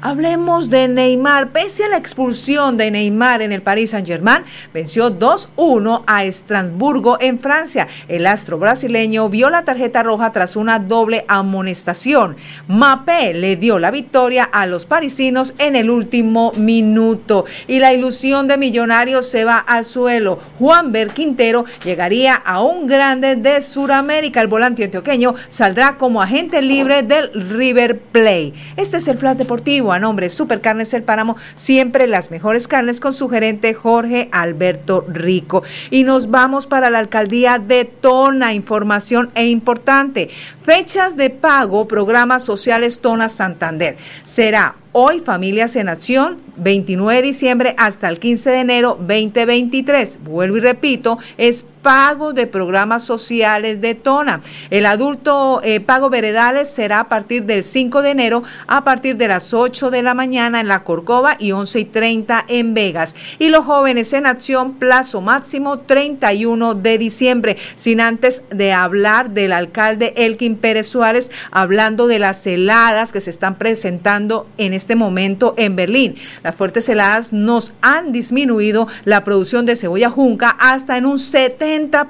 Hablemos 0.00 0.70
de 0.70 0.88
Neymar. 0.88 1.50
Pese 1.50 1.84
a 1.84 1.88
la 1.88 1.96
expulsión 1.96 2.76
de 2.76 2.90
Neymar 2.90 3.42
en 3.42 3.52
el 3.52 3.62
Paris 3.62 3.90
Saint-Germain, 3.90 4.44
venció 4.72 5.10
2-1 5.10 6.04
a 6.06 6.24
Estrasburgo 6.24 7.18
en 7.20 7.38
Francia. 7.38 7.88
El 8.08 8.26
astro 8.26 8.58
brasileño 8.58 9.28
vio 9.28 9.50
la 9.50 9.64
tarjeta 9.64 10.02
roja 10.02 10.32
tras 10.32 10.56
una 10.56 10.78
doble 10.78 11.24
amonestación. 11.28 12.36
Mapé 12.68 13.34
le 13.34 13.56
dio 13.56 13.78
la 13.78 13.90
victoria 13.90 14.44
a 14.44 14.66
los 14.66 14.86
parisinos 14.86 15.54
en 15.58 15.76
el 15.76 15.90
último 15.90 16.52
minuto. 16.56 17.44
Y 17.66 17.80
la 17.80 17.92
ilusión 17.92 18.48
de 18.48 18.56
Millonarios 18.56 19.28
se 19.28 19.44
va 19.44 19.58
al 19.58 19.84
suelo. 19.84 20.38
Juan 20.58 20.92
Ber 20.92 21.10
Quintero 21.10 21.64
llegaría 21.84 22.34
a 22.34 22.62
un 22.62 22.86
grande 22.86 23.36
de 23.36 23.62
Sudamérica. 23.62 24.40
El 24.40 24.48
volante 24.48 24.84
antioqueño 24.84 25.34
saldrá 25.48 25.96
como 25.96 26.22
agente 26.22 26.62
libre 26.62 27.02
del 27.02 27.30
River 27.32 27.98
Play. 27.98 28.54
Este 28.76 28.96
es 28.96 29.08
el 29.08 29.17
Flat 29.18 29.36
Deportivo. 29.36 29.92
A 29.92 29.98
nombre 29.98 30.30
Supercarnes 30.30 30.94
El 30.94 31.02
Páramo, 31.02 31.36
siempre 31.54 32.06
las 32.06 32.30
mejores 32.30 32.68
carnes 32.68 33.00
con 33.00 33.12
su 33.12 33.28
gerente 33.28 33.74
Jorge 33.74 34.28
Alberto 34.32 35.04
Rico. 35.08 35.62
Y 35.90 36.04
nos 36.04 36.30
vamos 36.30 36.66
para 36.66 36.90
la 36.90 36.98
alcaldía 36.98 37.58
de 37.58 37.84
Tona. 37.84 38.54
Información 38.54 39.30
e 39.34 39.46
importante. 39.46 40.30
Fechas 40.62 41.16
de 41.16 41.30
pago, 41.30 41.88
programas 41.88 42.44
sociales 42.44 43.00
Tona 43.00 43.28
Santander. 43.28 43.96
Será 44.24 44.76
hoy 44.92 45.20
Familias 45.20 45.76
en 45.76 45.88
Acción, 45.88 46.38
29 46.56 47.16
de 47.16 47.22
diciembre 47.22 47.74
hasta 47.78 48.08
el 48.08 48.18
15 48.18 48.50
de 48.50 48.60
enero 48.60 48.96
2023. 48.98 50.18
Vuelvo 50.24 50.56
y 50.56 50.60
repito, 50.60 51.18
es 51.36 51.64
pago 51.82 52.32
de 52.32 52.46
programas 52.46 53.04
sociales 53.04 53.80
de 53.80 53.94
Tona. 53.94 54.40
El 54.70 54.86
adulto 54.86 55.60
eh, 55.62 55.80
pago 55.80 56.10
veredales 56.10 56.68
será 56.68 57.00
a 57.00 57.08
partir 57.08 57.44
del 57.44 57.64
5 57.64 58.02
de 58.02 58.10
enero 58.10 58.42
a 58.66 58.84
partir 58.84 59.16
de 59.16 59.28
las 59.28 59.54
8 59.54 59.90
de 59.90 60.02
la 60.02 60.14
mañana 60.14 60.60
en 60.60 60.68
la 60.68 60.84
Corcova 60.84 61.36
y 61.38 61.52
11 61.52 61.80
y 61.80 61.84
30 61.84 62.44
en 62.48 62.74
Vegas. 62.74 63.14
Y 63.38 63.48
los 63.48 63.64
jóvenes 63.64 64.12
en 64.12 64.26
acción, 64.26 64.74
plazo 64.74 65.20
máximo 65.20 65.78
31 65.78 66.74
de 66.74 66.98
diciembre, 66.98 67.56
sin 67.74 68.00
antes 68.00 68.42
de 68.50 68.72
hablar 68.72 69.30
del 69.30 69.52
alcalde 69.52 70.12
Elkin 70.16 70.56
Pérez 70.56 70.88
Suárez, 70.88 71.30
hablando 71.50 72.06
de 72.06 72.18
las 72.18 72.46
heladas 72.46 73.12
que 73.12 73.20
se 73.20 73.30
están 73.30 73.56
presentando 73.56 74.46
en 74.58 74.74
este 74.78 74.96
momento 74.96 75.54
en 75.58 75.76
Berlín. 75.76 76.14
Las 76.42 76.56
fuertes 76.56 76.88
heladas 76.88 77.32
nos 77.32 77.72
han 77.82 78.12
disminuido 78.12 78.88
la 79.04 79.24
producción 79.24 79.66
de 79.66 79.76
cebolla 79.76 80.08
junca 80.08 80.56
hasta 80.58 80.96
en 80.96 81.04
un 81.04 81.18
70 81.18 82.08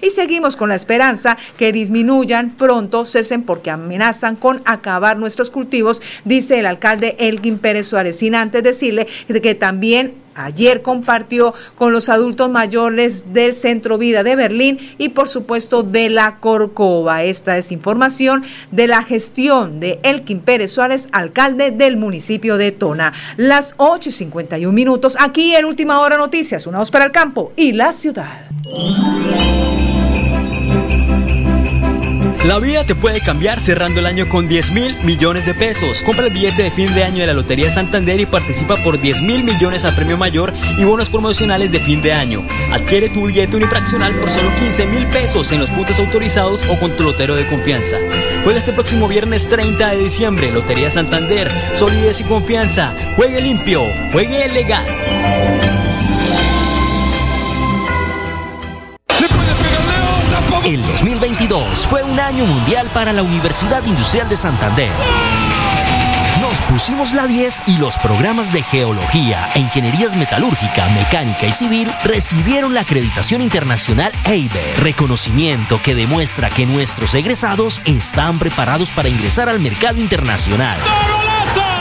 y 0.00 0.10
seguimos 0.10 0.56
con 0.56 0.68
la 0.68 0.74
esperanza 0.74 1.36
que 1.56 1.72
disminuyan 1.72 2.50
pronto, 2.50 3.04
cesen 3.04 3.42
porque 3.42 3.70
amenazan 3.70 4.36
con 4.36 4.62
acabar 4.64 5.16
nuestros 5.16 5.50
cultivos, 5.50 6.00
dice 6.24 6.60
el 6.60 6.66
alcalde 6.66 7.16
Elgin 7.18 7.58
Pérez 7.58 7.88
Suárez. 7.88 8.18
Sin 8.18 8.34
antes 8.34 8.62
decirle 8.62 9.06
que 9.26 9.54
también 9.54 10.14
ayer 10.44 10.82
compartió 10.82 11.54
con 11.76 11.92
los 11.92 12.08
adultos 12.08 12.50
mayores 12.50 13.32
del 13.32 13.54
Centro 13.54 13.98
Vida 13.98 14.22
de 14.22 14.36
Berlín 14.36 14.78
y 14.98 15.10
por 15.10 15.28
supuesto 15.28 15.82
de 15.82 16.10
la 16.10 16.38
Corcova. 16.38 17.24
Esta 17.24 17.58
es 17.58 17.72
información 17.72 18.44
de 18.70 18.86
la 18.86 19.02
gestión 19.02 19.80
de 19.80 20.00
Elkin 20.02 20.40
Pérez 20.40 20.72
Suárez, 20.72 21.08
alcalde 21.12 21.70
del 21.70 21.96
municipio 21.96 22.56
de 22.56 22.72
Tona. 22.72 23.12
Las 23.36 23.74
8 23.76 24.08
y 24.08 24.12
51 24.12 24.72
minutos, 24.72 25.16
aquí 25.18 25.54
en 25.54 25.64
Última 25.64 26.00
Hora 26.00 26.16
Noticias, 26.16 26.66
una 26.66 26.78
voz 26.78 26.90
para 26.90 27.04
el 27.04 27.12
campo 27.12 27.52
y 27.56 27.72
la 27.72 27.92
ciudad. 27.92 28.46
La 32.46 32.58
vida 32.60 32.84
te 32.84 32.94
puede 32.94 33.20
cambiar 33.20 33.60
cerrando 33.60 34.00
el 34.00 34.06
año 34.06 34.28
con 34.28 34.46
10 34.46 34.70
mil 34.70 34.96
millones 35.04 35.44
de 35.44 35.54
pesos. 35.54 36.02
Compra 36.02 36.26
el 36.26 36.32
billete 36.32 36.62
de 36.62 36.70
fin 36.70 36.92
de 36.94 37.04
año 37.04 37.20
de 37.20 37.26
la 37.26 37.32
Lotería 37.32 37.70
Santander 37.70 38.20
y 38.20 38.26
participa 38.26 38.76
por 38.76 39.00
10 39.00 39.22
mil 39.22 39.42
millones 39.42 39.84
a 39.84 39.94
premio 39.94 40.16
mayor 40.16 40.52
y 40.78 40.84
bonos 40.84 41.10
promocionales 41.10 41.72
de 41.72 41.80
fin 41.80 42.00
de 42.00 42.12
año. 42.12 42.46
Adquiere 42.72 43.08
tu 43.08 43.26
billete 43.26 43.56
unifraccional 43.56 44.14
por 44.14 44.30
solo 44.30 44.50
15 44.54 44.86
mil 44.86 45.06
pesos 45.08 45.50
en 45.52 45.60
los 45.60 45.70
puntos 45.70 45.98
autorizados 45.98 46.64
o 46.68 46.78
con 46.78 46.96
tu 46.96 47.02
lotero 47.02 47.34
de 47.34 47.46
confianza. 47.48 47.96
Juega 48.44 48.58
este 48.58 48.72
próximo 48.72 49.08
viernes 49.08 49.48
30 49.48 49.90
de 49.90 49.96
diciembre. 49.96 50.50
Lotería 50.52 50.90
Santander, 50.90 51.50
solidez 51.74 52.20
y 52.20 52.24
confianza. 52.24 52.94
Juegue 53.16 53.42
limpio, 53.42 53.82
juegue 54.12 54.48
legal. 54.48 54.86
Fue 61.88 62.02
un 62.02 62.20
año 62.20 62.44
mundial 62.44 62.88
para 62.92 63.12
la 63.12 63.22
Universidad 63.22 63.84
Industrial 63.86 64.28
de 64.28 64.36
Santander. 64.36 64.90
Nos 66.40 66.60
pusimos 66.62 67.12
la 67.14 67.26
10 67.26 67.62
y 67.66 67.78
los 67.78 67.96
programas 67.98 68.52
de 68.52 68.62
Geología 68.62 69.48
e 69.54 69.60
Ingenierías 69.60 70.14
Metalúrgica, 70.14 70.88
Mecánica 70.90 71.46
y 71.46 71.52
Civil 71.52 71.90
recibieron 72.04 72.74
la 72.74 72.82
acreditación 72.82 73.40
internacional 73.40 74.12
EIBE, 74.24 74.74
reconocimiento 74.76 75.80
que 75.82 75.94
demuestra 75.94 76.50
que 76.50 76.66
nuestros 76.66 77.14
egresados 77.14 77.80
están 77.84 78.38
preparados 78.38 78.92
para 78.92 79.08
ingresar 79.08 79.48
al 79.48 79.60
mercado 79.60 79.98
internacional. 79.98 80.78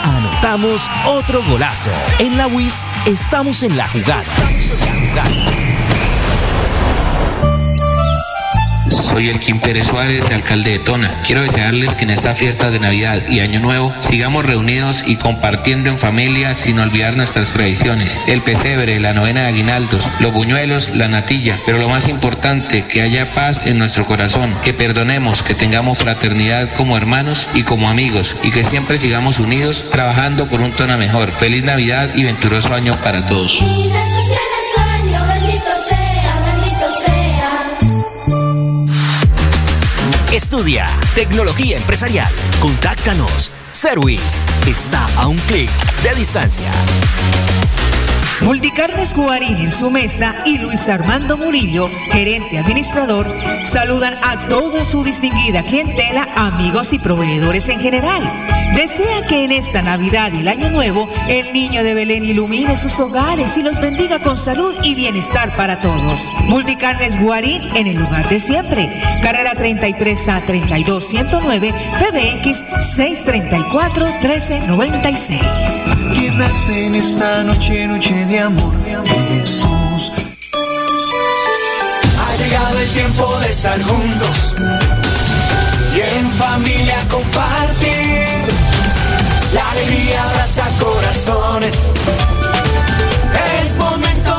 Anotamos 0.04 0.89
otro 1.06 1.43
golazo. 1.43 1.91
En 2.20 2.38
la 2.38 2.48
WIS 2.48 2.86
estamos 3.06 3.62
en 3.63 3.76
la 3.76 3.88
jugada. 3.89 4.24
Soy 9.17 9.30
el 9.30 9.39
Kim 9.39 9.60
Pérez 9.60 9.88
Suárez, 9.88 10.30
alcalde 10.30 10.73
de 10.73 10.77
Tona. 10.77 11.12
Quiero 11.25 11.41
desearles 11.41 11.95
que 11.95 12.03
en 12.03 12.12
esta 12.12 12.36
fiesta 12.36 12.69
de 12.69 12.80
Navidad 12.80 13.27
y 13.27 13.39
Año 13.39 13.60
Nuevo 13.60 13.91
sigamos 13.97 14.45
reunidos 14.45 15.03
y 15.08 15.15
compartiendo 15.15 15.89
en 15.89 15.97
familia 15.97 16.53
sin 16.53 16.77
olvidar 16.77 17.17
nuestras 17.17 17.51
tradiciones. 17.51 18.15
El 18.27 18.43
pesebre, 18.43 18.99
la 18.99 19.13
novena 19.13 19.41
de 19.41 19.47
aguinaldos, 19.47 20.08
los 20.19 20.32
buñuelos, 20.32 20.95
la 20.95 21.08
natilla. 21.08 21.58
Pero 21.65 21.80
lo 21.80 21.89
más 21.89 22.08
importante, 22.08 22.86
que 22.86 23.01
haya 23.01 23.34
paz 23.34 23.65
en 23.65 23.80
nuestro 23.80 24.06
corazón, 24.06 24.56
que 24.63 24.75
perdonemos, 24.75 25.41
que 25.41 25.56
tengamos 25.56 25.97
fraternidad 25.97 26.69
como 26.77 26.95
hermanos 26.95 27.49
y 27.56 27.63
como 27.63 27.89
amigos 27.89 28.38
y 28.43 28.51
que 28.51 28.63
siempre 28.63 28.99
sigamos 28.99 29.39
unidos 29.39 29.86
trabajando 29.89 30.45
por 30.45 30.62
un 30.62 30.73
Tona 30.73 30.95
mejor. 30.95 31.32
Feliz 31.32 31.63
Navidad 31.63 32.12
y 32.13 32.23
venturoso 32.23 32.71
año 32.71 32.95
para 33.01 33.25
todos. 33.25 33.63
Estudia 40.38 40.86
Tecnología 41.15 41.78
Empresarial. 41.78 42.32
Contáctanos. 42.60 43.52
Service 43.71 44.39
está 44.67 45.08
a 45.15 45.26
un 45.26 45.38
clic 45.39 45.71
de 46.04 46.13
distancia. 46.13 46.69
Multicarnes 48.41 49.15
Guarín 49.15 49.58
en 49.58 49.71
su 49.71 49.89
mesa 49.89 50.36
y 50.45 50.60
Luis 50.60 50.88
Armando 50.89 51.38
Murillo, 51.38 51.89
gerente 52.12 52.60
administrador, 52.60 53.28
saludan 53.63 54.13
a 54.23 54.47
toda 54.47 54.84
su 54.84 55.04
distinguida 55.04 55.63
clientela, 55.63 56.28
amigos 56.36 56.93
y 56.93 57.00
proveedores 57.00 57.67
en 57.69 57.80
general. 57.80 58.21
Desea 58.76 59.26
que 59.28 59.43
en 59.43 59.52
esta 59.52 59.82
Navidad 59.82 60.32
y 60.34 60.41
el 60.41 60.47
Año 60.47 60.69
Nuevo 60.69 61.10
el 61.28 61.52
niño 61.52 61.84
de 61.84 61.95
Belén 61.95 62.23
ilumine 62.23 62.76
sus 62.76 63.00
hogares 63.00 63.58
y 63.58 63.63
los 63.63 63.82
bendiga 63.82 64.19
con 64.19 64.38
salud 64.38 64.76
y 64.84 64.93
bienestar 64.93 65.56
para 65.56 65.82
todos. 65.82 66.32
Multicarnes 66.43 67.19
Guarín 67.19 67.63
en 67.76 67.88
el 67.88 67.97
lugar 67.97 68.30
de 68.30 68.39
siempre. 68.39 69.02
Carrera 69.23 69.54
33 69.56 70.30
a 70.30 70.41
32 70.41 71.06
109 71.06 71.73
PBX 72.00 72.63
634 72.95 74.06
1396. 74.21 75.41
¿Quién 76.13 76.38
nace 76.38 76.86
en 76.86 76.95
esta 76.95 77.43
noche, 77.43 77.88
noche 77.88 78.27
de 78.30 78.40
amor 78.40 78.74
Jesús. 79.40 80.12
Ha 82.20 82.36
llegado 82.38 82.80
el 82.80 82.90
tiempo 82.90 83.40
de 83.40 83.50
estar 83.50 83.82
juntos 83.82 84.68
y 85.96 86.00
en 86.00 86.32
familia 86.32 86.98
compartir. 87.10 88.28
La 89.54 89.70
alegría 89.72 90.24
abraza 90.30 90.68
corazones. 90.80 91.84
Es 93.62 93.78
momento 93.78 94.37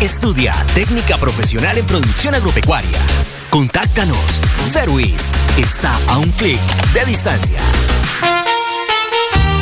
Estudia 0.00 0.54
Técnica 0.74 1.18
Profesional 1.18 1.76
en 1.76 1.84
Producción 1.84 2.34
Agropecuaria. 2.34 2.98
Contáctanos. 3.50 4.40
Service 4.64 5.30
está 5.58 5.94
a 6.08 6.16
un 6.16 6.30
clic 6.32 6.58
de 6.94 7.04
distancia. 7.04 7.60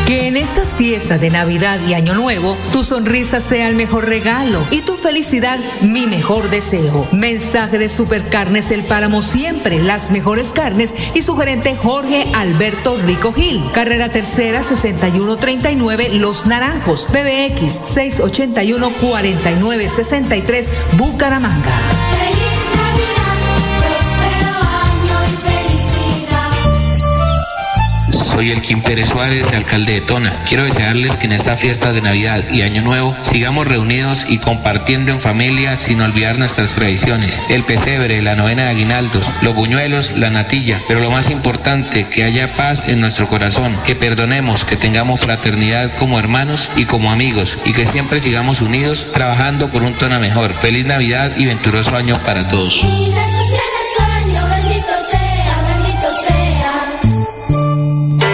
Que 0.08 0.26
en 0.26 0.38
estas 0.38 0.74
fiestas 0.74 1.20
de 1.20 1.28
Navidad 1.28 1.78
y 1.86 1.92
Año 1.92 2.14
Nuevo, 2.14 2.56
tu 2.72 2.82
sonrisa 2.82 3.42
sea 3.42 3.68
el 3.68 3.76
mejor 3.76 4.06
regalo 4.06 4.58
y 4.70 4.80
tu 4.80 4.96
felicidad 4.96 5.58
mi 5.82 6.06
mejor 6.06 6.48
deseo. 6.48 7.06
Mensaje 7.12 7.76
de 7.76 7.90
Supercarnes 7.90 8.70
El 8.70 8.84
Páramo 8.84 9.20
siempre, 9.20 9.82
las 9.82 10.10
mejores 10.10 10.54
carnes 10.54 10.94
y 11.14 11.20
su 11.20 11.36
gerente 11.36 11.76
Jorge 11.76 12.26
Alberto 12.34 12.96
Rico 13.04 13.34
Gil. 13.34 13.62
Carrera 13.74 14.08
Tercera 14.08 14.62
6139 14.62 16.08
Los 16.14 16.46
Naranjos, 16.46 17.06
PBX 17.08 17.72
681 17.84 18.90
4963 19.02 20.72
Bucaramanga. 20.96 22.07
Soy 28.38 28.52
el 28.52 28.62
Kim 28.62 28.82
Pérez 28.82 29.08
Suárez, 29.08 29.48
alcalde 29.52 29.94
de 29.94 30.00
Tona. 30.00 30.44
Quiero 30.48 30.62
desearles 30.62 31.16
que 31.16 31.26
en 31.26 31.32
esta 31.32 31.56
fiesta 31.56 31.92
de 31.92 32.00
Navidad 32.00 32.48
y 32.52 32.62
Año 32.62 32.82
Nuevo 32.82 33.16
sigamos 33.20 33.66
reunidos 33.66 34.26
y 34.28 34.38
compartiendo 34.38 35.10
en 35.10 35.18
familia 35.18 35.76
sin 35.76 36.00
olvidar 36.00 36.38
nuestras 36.38 36.76
tradiciones. 36.76 37.42
El 37.48 37.64
pesebre, 37.64 38.22
la 38.22 38.36
novena 38.36 38.66
de 38.66 38.68
aguinaldos, 38.68 39.28
los 39.42 39.56
buñuelos, 39.56 40.18
la 40.18 40.30
natilla. 40.30 40.80
Pero 40.86 41.00
lo 41.00 41.10
más 41.10 41.30
importante, 41.30 42.06
que 42.06 42.22
haya 42.22 42.54
paz 42.54 42.86
en 42.86 43.00
nuestro 43.00 43.26
corazón, 43.26 43.76
que 43.84 43.96
perdonemos, 43.96 44.64
que 44.64 44.76
tengamos 44.76 45.22
fraternidad 45.22 45.90
como 45.98 46.20
hermanos 46.20 46.70
y 46.76 46.84
como 46.84 47.10
amigos 47.10 47.58
y 47.64 47.72
que 47.72 47.86
siempre 47.86 48.20
sigamos 48.20 48.60
unidos 48.60 49.08
trabajando 49.12 49.68
por 49.72 49.82
un 49.82 49.94
Tona 49.94 50.20
mejor. 50.20 50.54
Feliz 50.54 50.86
Navidad 50.86 51.32
y 51.36 51.46
venturoso 51.46 51.96
año 51.96 52.16
para 52.24 52.48
todos. 52.48 52.86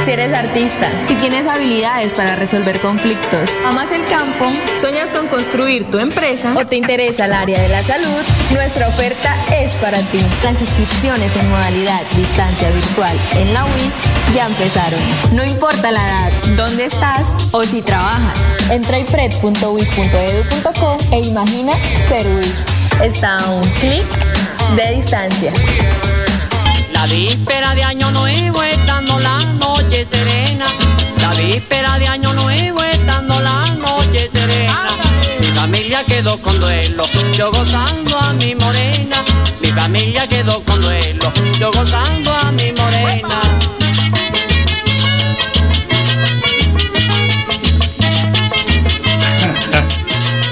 Si 0.04 0.10
eres 0.10 0.34
artista, 0.34 0.92
si 1.06 1.14
tienes 1.14 1.46
habilidades 1.46 2.12
para 2.12 2.36
resolver 2.36 2.78
conflictos, 2.80 3.48
amas 3.64 3.90
el 3.90 4.04
campo, 4.04 4.52
sueñas 4.78 5.08
con 5.08 5.28
construir 5.28 5.90
tu 5.90 5.98
empresa 5.98 6.52
o 6.54 6.66
te 6.66 6.76
interesa 6.76 7.24
el 7.24 7.32
área 7.32 7.58
de 7.58 7.70
la 7.70 7.82
salud, 7.82 8.20
nuestra 8.52 8.88
oferta 8.88 9.34
es 9.56 9.72
para 9.76 9.98
ti. 9.98 10.18
Las 10.42 10.60
inscripciones 10.60 11.34
en 11.36 11.48
modalidad 11.48 12.02
distancia 12.14 12.68
virtual 12.68 13.18
en 13.36 13.54
la 13.54 13.64
UIS 13.64 13.94
ya 14.34 14.44
empezaron. 14.44 15.00
No 15.32 15.42
importa 15.42 15.90
la 15.90 16.06
edad, 16.06 16.32
dónde 16.54 16.84
estás 16.84 17.26
o 17.52 17.62
si 17.62 17.80
trabajas. 17.80 18.38
Entra 18.70 18.98
a 18.98 19.00
ipred.wis.edu.co 19.00 20.96
e 21.12 21.20
imagina 21.20 21.72
ser 22.10 22.26
UIS. 22.26 22.66
Está 23.02 23.38
a 23.38 23.50
un 23.52 23.62
clic 23.80 24.04
de 24.76 24.96
distancia. 24.96 25.50
La 26.92 27.06
víspera 27.06 27.74
de 27.74 27.84
año 27.84 28.10
nuevo 28.10 28.62
estando 29.04 29.20
la 29.20 29.38
noche 29.58 30.06
serena. 30.08 30.66
La 31.20 31.32
víspera 31.34 31.98
de 31.98 32.06
año 32.06 32.32
nuevo 32.32 32.82
estando 32.82 33.38
la 33.40 33.64
noche 33.76 34.30
serena. 34.32 34.88
Mi 35.40 35.48
familia 35.48 36.02
quedó 36.04 36.40
con 36.40 36.58
duelo, 36.58 37.04
yo 37.32 37.52
gozando 37.52 38.18
a 38.18 38.32
mi 38.32 38.54
morena. 38.54 39.22
Mi 39.60 39.68
familia 39.68 40.26
quedó 40.26 40.62
con 40.64 40.80
duelo, 40.80 41.32
yo 41.58 41.70
gozando 41.72 42.32
a 42.32 42.50
mi 42.52 42.72
morena. 42.72 43.40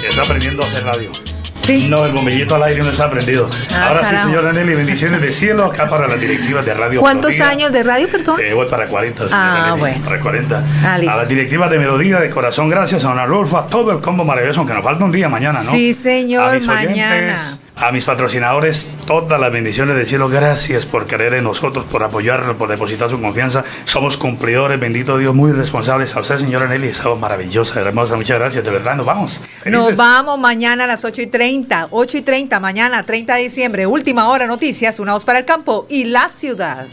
Está 0.09 0.23
aprendiendo 0.23 0.63
a 0.63 0.67
hacer 0.67 0.85
radio. 0.85 1.22
Sí. 1.63 1.87
No, 1.89 2.05
el 2.05 2.13
bombillito 2.13 2.57
al 2.57 2.65
aire 2.65 2.83
no 2.83 2.91
está 2.91 3.05
aprendido. 3.05 3.49
Ah, 3.73 3.87
Ahora 3.89 4.01
carajo. 4.01 4.25
sí, 4.25 4.31
señora 4.35 4.53
Nelly, 4.53 4.75
bendiciones 4.75 5.21
de 5.23 5.33
cielo 5.33 5.65
acá 5.67 5.89
para 5.89 6.09
la 6.09 6.17
directiva 6.17 6.61
de 6.61 6.75
Radio 6.75 7.01
¿Cuántos 7.01 7.31
Melodía. 7.33 7.49
años 7.51 7.73
de 7.73 7.83
radio, 7.85 8.09
perdón? 8.09 8.41
Eh, 8.41 8.53
voy 8.53 8.67
para 8.69 8.87
40, 8.89 9.29
señora 9.29 9.55
Ah, 9.55 9.67
Nelly, 9.71 9.81
bueno. 9.81 10.05
Para 10.05 10.21
40. 10.21 10.65
Ah, 10.85 10.95
a 10.95 10.99
la 10.99 11.25
directiva 11.25 11.69
de 11.69 11.79
Melodía 11.79 12.19
de 12.19 12.31
Corazón, 12.31 12.69
gracias 12.69 13.05
a 13.05 13.09
Don 13.09 13.19
Arnulfo, 13.19 13.57
a 13.59 13.67
todo 13.67 13.93
el 13.93 14.01
combo 14.01 14.25
maravilloso, 14.25 14.59
aunque 14.61 14.75
nos 14.75 14.83
falta 14.83 15.05
un 15.05 15.13
día 15.13 15.29
mañana, 15.29 15.63
¿no? 15.63 15.71
Sí, 15.71 15.95
señor, 15.95 16.51
a 16.51 16.53
mis 16.55 16.67
mañana. 16.67 17.15
oyentes, 17.15 17.61
a 17.77 17.93
mis 17.93 18.05
patrocinadores, 18.05 18.89
todas 19.07 19.41
las 19.41 19.53
bendiciones 19.53 19.97
del 19.97 20.07
cielo. 20.07 20.29
Gracias 20.29 20.87
por 20.87 21.07
creer 21.07 21.35
en 21.35 21.45
nosotros, 21.45 21.85
por 21.85 22.03
apoyarnos, 22.03 22.57
por 22.57 22.69
depositar 22.69 23.11
su 23.11 23.21
confianza. 23.21 23.65
Somos 23.85 24.17
cumplidores, 24.17 24.79
bendito 24.79 25.19
Dios, 25.19 25.35
muy 25.35 25.53
responsables. 25.53 26.15
A 26.17 26.21
usted, 26.21 26.39
señora 26.39 26.67
Nelly, 26.67 26.89
estamos 26.89 27.19
maravillosa, 27.19 27.81
hermosa. 27.81 28.17
Muchas 28.17 28.39
gracias, 28.39 28.65
de 28.65 28.71
verdad. 28.71 28.97
Nos 28.97 29.07
vamos. 29.07 29.41
Nos 29.67 29.97
vamos 29.97 30.39
mañana 30.39 30.85
a 30.85 30.87
las 30.87 31.05
8 31.05 31.23
y 31.23 31.27
30. 31.27 31.89
8 31.91 32.19
y 32.19 32.23
30, 32.23 32.61
mañana, 32.61 33.03
30 33.05 33.35
de 33.35 33.43
diciembre. 33.43 33.87
Última 33.87 34.29
hora, 34.29 34.47
noticias, 34.47 34.99
una 35.01 35.13
voz 35.13 35.25
para 35.25 35.41
el 35.41 35.45
campo 35.45 35.87
y 35.89 36.05
la 36.05 36.29
ciudad. 36.29 36.87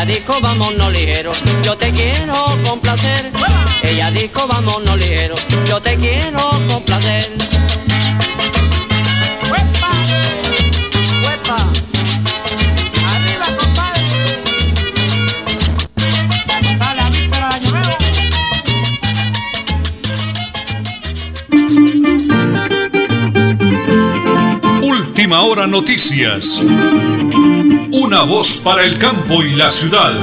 Ella 0.00 0.14
dijo 0.14 0.40
vámonos 0.40 0.90
ligero, 0.94 1.30
yo 1.62 1.76
te 1.76 1.92
quiero 1.92 2.32
complacer. 2.66 3.30
Ella 3.82 4.10
dijo 4.10 4.46
vámonos 4.46 4.96
ligero, 4.96 5.34
yo 5.68 5.78
te 5.82 5.94
quiero 5.96 6.40
complacer. 6.68 7.30
¡Huepa! 9.50 9.90
¡Huepa! 11.22 11.56
¡Arriba, 13.12 13.46
compadre! 13.58 14.00
¡Sale 16.78 16.96
la 16.96 17.10
víspera 17.10 17.48
de 17.50 17.54
Año 17.54 17.70
Nuevo! 17.70 17.96
Última 24.80 25.42
hora 25.42 25.66
noticias. 25.66 26.58
Una 28.02 28.22
voz 28.22 28.62
para 28.64 28.82
el 28.82 28.98
campo 28.98 29.42
y 29.42 29.54
la 29.56 29.70
ciudad. 29.70 30.14